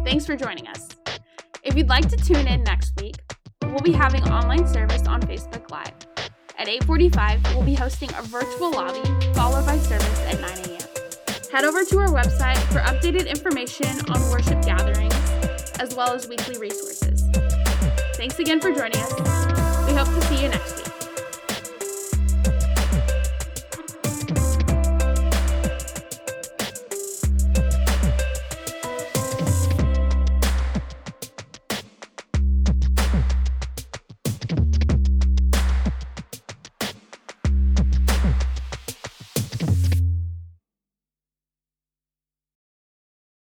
Thanks 0.09 0.25
for 0.25 0.37
joining 0.37 0.66
us. 0.68 0.88
If 1.62 1.77
you'd 1.77 1.90
like 1.90 2.09
to 2.09 2.16
tune 2.16 2.47
in 2.47 2.62
next 2.62 2.99
week, 2.99 3.16
we'll 3.64 3.81
be 3.81 3.92
having 3.92 4.23
online 4.23 4.66
service 4.66 5.07
on 5.07 5.21
Facebook 5.21 5.71
Live. 5.71 5.92
At 6.59 6.66
8:45, 6.66 7.55
we'll 7.55 7.62
be 7.62 7.75
hosting 7.75 8.09
a 8.14 8.23
virtual 8.23 8.71
lobby 8.71 9.07
followed 9.35 9.66
by 9.66 9.77
service 9.77 10.21
at 10.21 10.40
9 10.40 10.51
a.m. 10.51 10.88
Head 11.53 11.66
over 11.66 11.85
to 11.85 11.99
our 11.99 12.09
website 12.09 12.57
for 12.73 12.79
updated 12.79 13.29
information 13.29 13.87
on 14.09 14.18
worship 14.31 14.62
gatherings 14.62 15.14
as 15.79 15.94
well 15.94 16.14
as 16.14 16.27
weekly 16.27 16.57
resources. 16.57 17.29
Thanks 18.14 18.38
again 18.38 18.62
for 18.62 18.73
joining 18.73 18.97
us. 18.97 19.12
We 19.87 19.92
hope 19.92 20.09
to 20.09 20.23
see 20.23 20.42
you 20.42 20.49
next 20.49 20.75
week. 20.75 20.78